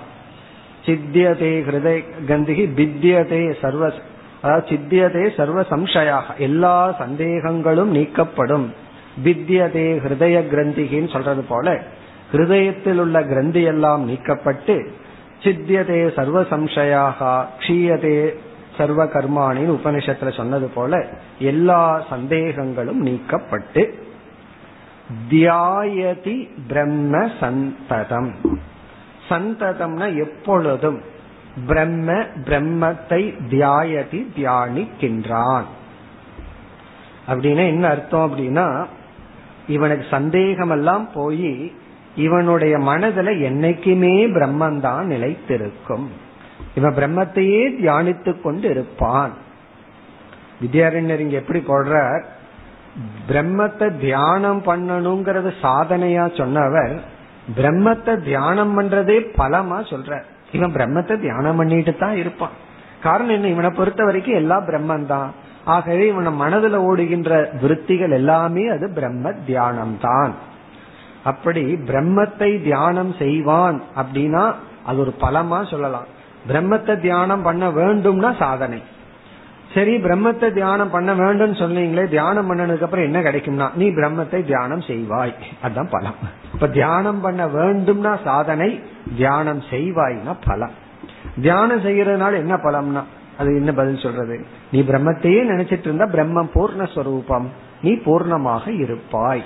[0.87, 3.91] சித்தியதே ஹிருதய கந்திகி பித்தியதே சர்வ
[4.41, 6.35] அதாவது சித்தியதே சர்வ சம்சயாக.
[6.37, 8.67] எல்லா சந்தேகங்களும் நீக்கப்படும்.
[9.23, 11.83] பித்தியதே ஹிருதய கிரந்திகின்னு சொல்றது போல
[12.31, 14.75] ஹிருதயத்தில் உள்ள கிரந்தி எல்லாம் நீக்கப்பட்டு
[15.43, 18.33] சித்தியதே சர்வ சம்சயாக க்ஷீயதே
[18.77, 20.93] சர்வ கர்மானின் உபனிஷத்துல சொன்னது போல
[21.39, 23.83] எல்லா சந்தேகங்களும் நீக்கப்பட்டு
[25.29, 28.31] தியாயதி பிரம்ம சந்ததம்.
[29.29, 31.01] சந்ததம்னா எப்பொழுதும்.
[31.67, 32.11] பிரம்ம
[32.45, 35.67] பிரம்மத்தை தியாயதி தியானிக்கின்றான்.
[37.27, 38.85] அப்படின்னா என்ன அர்த்தம் அப்படின்னா
[39.67, 41.73] இவனுக்கு சந்தேகம் எல்லாம் போய்
[42.15, 46.07] இவனுடைய மனதுல என்னைக்குமே பிரம்மந்தான் நிலைத்திருக்கும்.
[46.75, 49.33] இவன் பிரம்மத்தையே தியானித்து கொண்டு இருப்பான்
[50.61, 52.23] வித்யாரண்யர் இங்க எப்படி போடுறார்?
[53.29, 57.15] பிரம்மத்தை தியானம் பண்ணணுங்கிறது சாதனையா சொன்னவர்
[57.55, 60.21] பிரம்மத்தை தியானம் பண்றதே பலமா சொல்ற.
[60.51, 62.51] இவன் பிரம்மத்தை தியானம் பண்ணிட்டு தான் இருப்பான்.
[63.03, 63.47] காரணம் என்ன?
[63.47, 65.31] இவனை பொறுத்த வரைக்கும் எல்லாம் பிரம்மன் தான்
[65.65, 70.33] ஆகவே இவன மனதுல ஓடுகின்ற விருத்திகள் எல்லாமே அது பிரம்ம தியானம் தான்
[71.23, 74.53] அப்படி பிரம்மத்தை தியானம் செய்வான் அப்படின்னா
[74.85, 76.05] அது ஒரு பலமா சொல்லலாம்.
[76.47, 78.81] பிரம்மத்தை தியானம் பண்ண வேண்டும்னா சாதனை.
[79.77, 85.33] சரி பிரம்மத்தை தியானம் பண்ண வேண்டும் சொன்னீங்களே தியானம் பண்ணதுக்கு அப்புறம் என்ன கிடைக்கும்னா நீ பிரம்மத்தை தியானம் செய்வாய்.
[85.61, 86.17] அதுதான் பலம்.
[86.53, 88.69] இப்ப தியானம் பண்ண வேண்டும்னா சாதனை
[89.17, 90.73] தியானம் செய்வாய்னா பலம்.
[91.41, 93.03] தியானம் செய்யறதுனால என்ன பலம்னா
[93.37, 94.35] அது என்ன பதில் சொல்றது?
[94.71, 97.47] நீ பிரம்மத்தையே நினைச்சிட்டு இருந்தா பிரம்மம் பூர்ணஸ்வரூபம்
[97.81, 99.43] நீ பூர்ணமாக இருப்பாய்.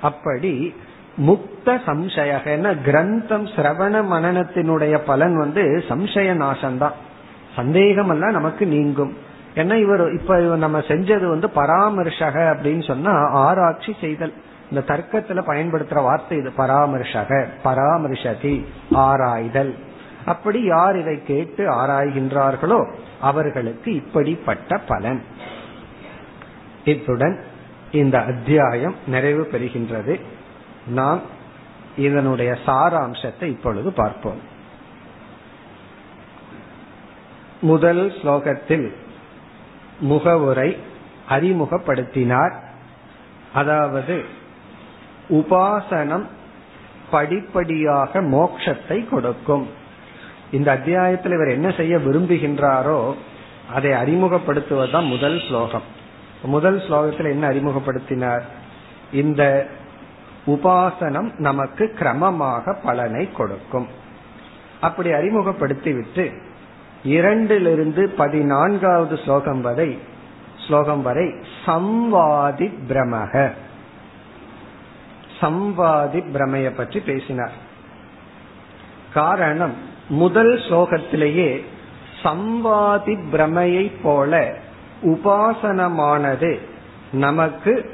[0.00, 0.74] அப்படி
[1.26, 6.96] முக்த சம்சயன கிரந்தம் சிரவண மனநத்தினுடைய பலன் வந்து சம்சய நாசம்தான்
[7.56, 9.14] சந்தேகம் எல்லாம் நமக்கு நீங்கும்.
[9.54, 14.32] ஏன்னா இவர் இப்ப நம்ம செஞ்சது வந்து பராமர்ஷக அப்படின்னு சொன்னா ஆராய்ச்சி செய்தல்.
[14.70, 17.48] இந்த தர்க்கத்துல பயன்படுத்துற வார்த்தை இது பராமர்ஷக.
[17.64, 19.74] பராமர்ஷதி ஆராய்தல்.
[20.24, 25.22] அப்படி யார் இதை கேட்டு ஆராய்கின்றார்களோ அவர்களுக்கு இப்படிப்பட்ட பலன்.
[26.84, 27.40] இத்துடன்
[27.92, 30.20] இந்த அத்தியாயம் நிறைவு பெறுகின்றது.
[30.86, 31.20] நாம்
[31.96, 34.40] இதனுடைய சாராம்சத்தை இப்பொழுது பார்ப்போம்.
[37.60, 38.94] முதல் ஸ்லோகத்தில்
[39.98, 40.76] முகவுரை
[41.28, 42.52] அறிமுகப்படுத்தினார்.
[43.54, 44.24] அதாவது
[45.28, 46.24] உபாசனம்
[47.10, 49.68] படிப்படியாக மோட்சத்தை கொடுக்கும்.
[50.50, 53.14] இந்த அத்தியாயத்தில் இவர் என்ன செய்ய விரும்புகின்றாரோ
[53.74, 55.82] அதை அறிமுகப்படுத்துவதுதான் முதல் ஸ்லோகம்.
[56.42, 58.42] முதல் ஸ்லோகத்தில் என்ன அறிமுகப்படுத்தினார்?
[59.12, 59.66] இந்த
[60.46, 63.88] உபாசனம் நமக்கு கிரமமாக பலனை கொடுக்கும்.
[64.80, 66.32] அப்படி அறிமுகப்படுத்திவிட்டு
[67.04, 69.98] இரண்டிலிருந்து பதினான்காவது ஸ்லோகம் வரை
[70.66, 71.34] ஸ்லோகம் வரை
[71.66, 73.50] சம்வாதி பிரமக
[75.40, 77.56] சம்வாதி பிரமைய பற்றி பேசினார்.
[79.14, 79.74] காரணம்
[80.08, 81.64] முதல் ஸ்லோகத்திலேயே
[82.22, 84.52] சம்வாதி பிரமையை போல
[85.02, 86.58] உபாசனமானது
[87.12, 87.90] நமக்கு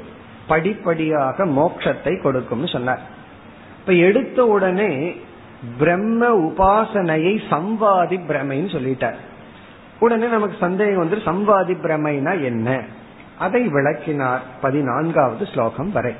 [0.47, 3.01] படிப்படியாக மோட்சத்தை கொடுக்கும் சொன்னார்.
[3.79, 5.15] இப்ப எடுத்த உடனே
[5.77, 9.15] பிரம்ம உபாசனையை சம்வாதி பிரமைன்னு சொல்லிட்டார்.
[9.99, 12.81] உடனே நமக்கு சந்தேகம் வந்து சம்வாதி பிரமைனா என்ன?
[13.39, 16.13] அதை விளக்கினார் பதினான்காவது ஸ்லோகம் வரை.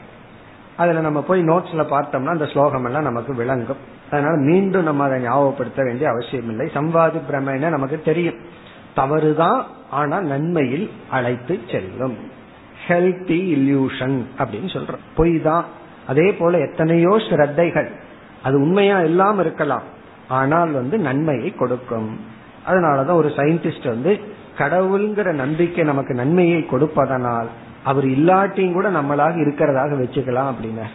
[0.77, 3.77] அதுல நம்ம போய் நோட்ஸ்ல பார்த்தோம்னா அந்த ஸ்லோகம் எல்லாம் நமக்கு விளங்கும்.
[4.11, 8.35] அதனால மீண்டும் நம்ம அதை ஞாபகப்படுத்த வேண்டிய அவசியம் இல்லை சம்வாதி பிரமைனா நமக்கு தெரியும்.
[8.95, 12.17] தவறுதான் ஆனா நன்மையில் அழைத்து செல்லும்.
[12.87, 15.03] ஹெல்தி இல்யூஷன் அப்படின்னு சொல்றோம்.
[15.15, 15.65] பொய் தான்
[16.07, 17.89] அதே போல எத்தனையோ ஸ்ரத்தைகள்.
[18.43, 19.83] அது உண்மையா இல்லாம இருக்கலாம்.
[20.27, 22.19] ஆனால் வந்து நன்மையை கொடுக்கும்.
[22.69, 24.19] அதனாலதான் ஒரு சயின்டிஸ்ட் வந்து
[24.57, 27.49] கடவுள்ங்கிற நம்பிக்கை நமக்கு நன்மையை கொடுப்பதனால்
[27.83, 30.87] அவர் இல்லாட்டியும் கூட நம்மளாக இருக்கிறதாக வச்சுக்கலாம் அப்படின்னு.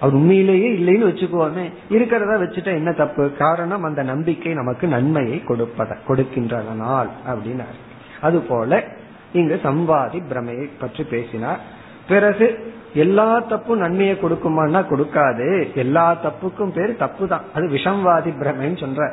[0.00, 3.32] அவர் உண்மையிலேயே இல்லைன்னு வச்சுக்குவோமே இருக்கிறதா வச்சுட்டா என்ன தப்பு?
[3.32, 7.78] காரணம் அந்த நம்பிக்கை நமக்கு நன்மையை கொடுப்பத கொடுக்கின்றதனால் அப்படின்னாரு
[8.20, 8.84] அது போல
[9.32, 11.60] இங்கு சம்வாதி பிரமையை பற்றி பேசினார்.
[12.08, 12.46] பிறகு
[12.94, 15.74] எல்லா தப்பும் நன்மையை கொடுக்குமான்னா கொடுக்காது.
[15.74, 19.10] எல்லா தப்புக்கும் பேர் தப்பு தான் அது விஷம்வாதி பிரமைன்னு சொல்ற.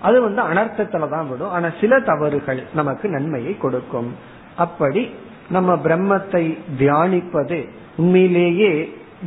[0.00, 1.50] அது வந்து அனர்த்தத்துல தான் விடும்.
[1.50, 4.14] ஆனா சில தவறுகள் நமக்கு நன்மையை கொடுக்கும்.
[4.56, 5.10] அப்படி
[5.50, 8.72] நம்ம பிரம்மத்தை தியானிப்பது உண்மையிலேயே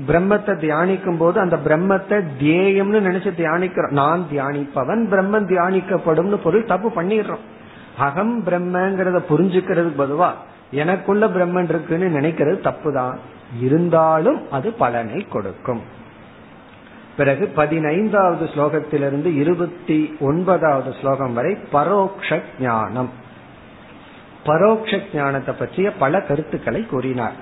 [0.07, 3.91] பிரம்மத்தை தியானிக்கும் போது அந்த பிரம்மத்தை தியேயம்னு நினைச்சு தியானிக்கிறோம்.
[3.91, 7.43] நான் தியானிப்பவன் பிரம்மன் தியானிக்கப்படும் பொருள் தப்பு பண்ணிடுறோம்.
[7.97, 10.33] அகம் பிரம்மங்கிறத புரிஞ்சுக்கிறதுக்கு பொதுவா
[10.82, 13.15] எனக்குள்ள பிரம்மன் இருக்குன்னு நினைக்கிறது தப்பு தான்
[13.65, 15.84] இருந்தாலும் அது பலனை கொடுக்கும்.
[17.17, 23.11] பிறகு பதினைந்தாவது ஸ்லோகத்திலிருந்து இருபத்தி ஒன்பதாவது ஸ்லோகம் வரை பரோக்ஷ ஞானம்.
[24.45, 27.38] பரோக்ஷ ஞானத்தை பற்றிய பல கருத்துக்களை கூறினார்.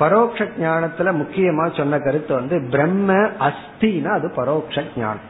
[0.00, 3.12] பரோட்ச ஞானத்துல முக்கியமா சொன்ன கருத்து வந்து பிரம்ம
[3.48, 5.26] அஸ்தினா அது பரோட்ச ஞானம்.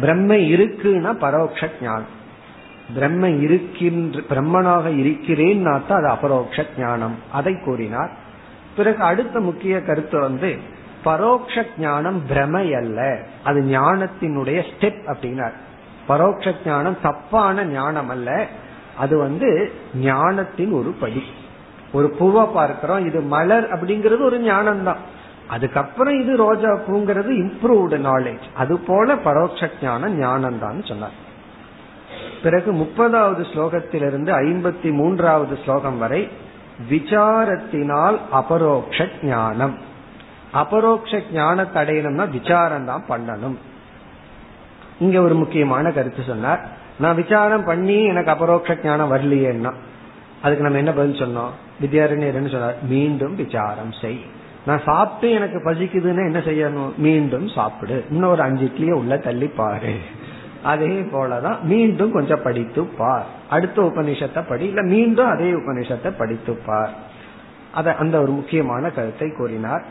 [0.00, 2.12] பிரம்ம இருக்குன்னா பரோட்ச ஞானம்.
[2.94, 7.16] பிரம்ம இருக்கின்ற பிரம்மனாக இருக்கிறேன் தான் அது அபரோக்ஷ ஞானம்.
[7.32, 8.10] அதை கூறினார்.
[8.76, 10.58] பிறகு அடுத்த முக்கிய கருத்து வந்து
[11.04, 15.56] பரோக்ஷ ஞானம் பிரமை அல்ல அது ஞானத்தினுடைய ஸ்டெப் அப்படின்னார்.
[16.08, 18.46] பரோட்ச ஞானம் தப்பான ஞானம் அல்ல
[18.98, 21.22] அது வந்து ஞானத்தின் ஒரு படி.
[21.92, 24.96] ஒரு பூவை பார்க்கிறோம் இது மலர் அப்படிங்கிறது ஒரு ஞானம் தான்
[25.48, 31.30] அதுக்கப்புறம் இது ரோஜா பூங்கிறது இம்ப்ரூவ்டு நாலேஜ் அது போல பரோட்ச ஞானம் ஞானம் தான் சொன்னார்.
[32.42, 36.28] பிறகு முப்பதாவது ஸ்லோகத்திலிருந்து ஐம்பத்தி மூன்றாவது ஸ்லோகம் வரை
[36.90, 39.74] விசாரத்தினால் அபரோக்ஷ ஞானம்.
[40.52, 43.56] அபரோக்ஷ ஞானத்தை அடையணும்னா விசாரம் தான் பண்ணணும்.
[45.00, 46.60] இங்க ஒரு முக்கியமான கருத்து சொன்னார்.
[46.98, 49.72] நான் விசாரம் பண்ணி எனக்கு அபரோக்ஷ ஞானம் வரலையேன்னா
[50.42, 51.52] அதுக்கு நம்ம என்ன பதில் சொன்னோம்?
[51.80, 54.20] வித்யாரண்யர் சொன்னார் மீண்டும் விசாரம் செய்.
[54.66, 56.96] நான் சாப்பிட்டு எனக்கு பசிக்குதுன்னு என்ன செய்யணும்?
[56.96, 58.04] மீண்டும் சாப்பிடு.
[58.10, 59.94] இன்னும் ஒரு அஞ்சு இட்லிய உள்ள தள்ளி பாரு
[60.62, 63.26] அதே போலதான் மீண்டும் கொஞ்சம் படித்து பார்.
[63.50, 66.90] அடுத்த உபனிஷத்தை படி இல்ல மீண்டும் அதே உபனிஷத்தை படித்து பார்.
[67.72, 69.84] அத அந்த ஒரு முக்கியமான கருத்தை கூறினார்.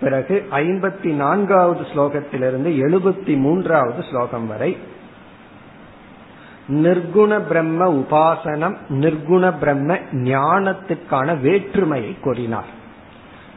[0.00, 4.76] பிறகு ஐம்பத்தி நான்காவது ஸ்லோகத்திலிருந்து எழுபத்தி மூன்றாவது ஸ்லோகம் வரை
[6.68, 12.66] நிர்குண பிரம்ம உபாசனம் நிர்குண பிரம்ம ஞானத்துக்கான வேற்றுமையை கூறினார்.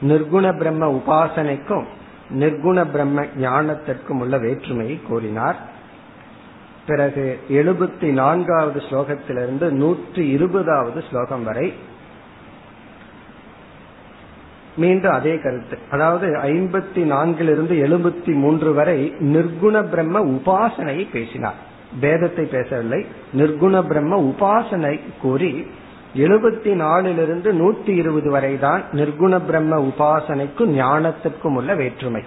[0.01, 1.83] நிர்குண பிரம்ம உபாசனைக்கும்
[2.31, 5.70] நிர்குண பிரம்ம ஞானத்திற்கும் உள்ள வேற்றுமையை கூறினார்.
[6.87, 11.73] பிறகு எழுபத்தி நான்காவது ஸ்லோகத்திலிருந்து நூற்றி இருபதாவது ஸ்லோகம் வரை
[14.75, 15.77] மீண்டும் அதே கருத்து.
[15.91, 21.59] அதாவது ஐம்பத்தி நான்கிலிருந்து எழுபத்தி மூன்று வரை நிர்குண பிரம்ம உபாசனையை பேசினார்.
[21.99, 23.05] வேதத்தை பேசவில்லை.
[23.37, 25.67] நிர்குண பிரம்ம உபாசனை கூறி
[26.15, 32.23] எழுபத்தி நாலிலிருந்து நூத்தி இருபது வரை தான் நிர்குண பிரம்ம உபாசனைக்கும் ஞானத்திற்கும் உள்ள வேற்றுமை.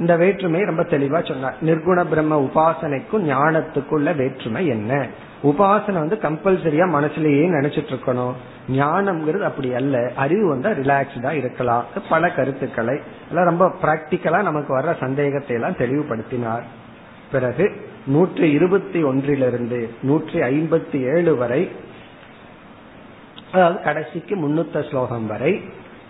[0.00, 5.06] இந்த வேற்றுமை ரொம்ப தெளிவா சொன்னார் நிர்குண பிரம்ம உபாசனைக்கும் ஞானத்துக்குள்ள வேற்றுமை என்ன?
[5.42, 8.32] உபாசனை வந்து கம்பல்சரியா மனசுலயே நினைச்சிட்டு இருக்கணும்.
[8.70, 10.12] ஞானம்ங்கிறது அப்படி அல்ல.
[10.16, 11.84] அறிவு வந்து ரிலாக்ஸ்டா இருக்கலாம்.
[12.08, 13.00] பல கருத்துக்களை.
[13.28, 16.64] எல்லாம் ரொம்ப பிராக்டிக்கலா நமக்கு வர்ற சந்தேகத்தை எல்லாம் தெளிவுபடுத்தினார்.
[17.32, 17.66] பிறகு
[18.06, 21.70] நூற்றி இருபத்தி ஒன்றிலிருந்து நூற்றி ஐம்பத்தி ஏழு வரை
[23.52, 25.52] அதாவது கடைசிக்கு முன்னூத்த ஸ்லோகம் வரை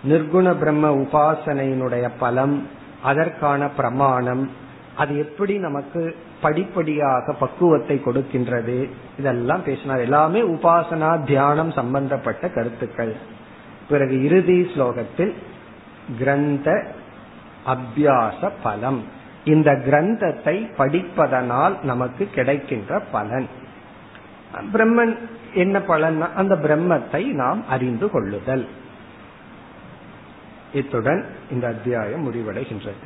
[0.09, 2.55] நிர்குண பிரம்ம உபாசனையினுடைய பலம்
[3.03, 4.49] அதற்கான பிரமாணம்
[4.95, 8.89] அது எப்படி நமக்கு படிப்படியாக பக்குவத்தை கொடுக்கின்றது
[9.19, 9.99] இதெல்லாம் பேசினார்.
[9.99, 13.15] எல்லாமே உபாசனா தியானம் சம்பந்தப்பட்ட கருத்துக்கள்.
[13.89, 15.33] பிறகு இறுதி ஸ்லோகத்தில்
[16.17, 16.85] கிரந்த
[17.65, 19.03] அபியாச பலம்.
[19.43, 23.47] இந்த கிரந்தத்தை படிப்பதனால் நமக்கு கிடைக்கின்ற பலன்.
[24.73, 25.17] பிரம்மன்
[25.53, 28.67] என்ன பலன் அந்த பிரம்மத்தை நாம் அறிந்து கொள்ளுதல்.
[30.73, 33.03] இத்துடன் இந்த அத்தியாயம் முடிவடைகின்றது.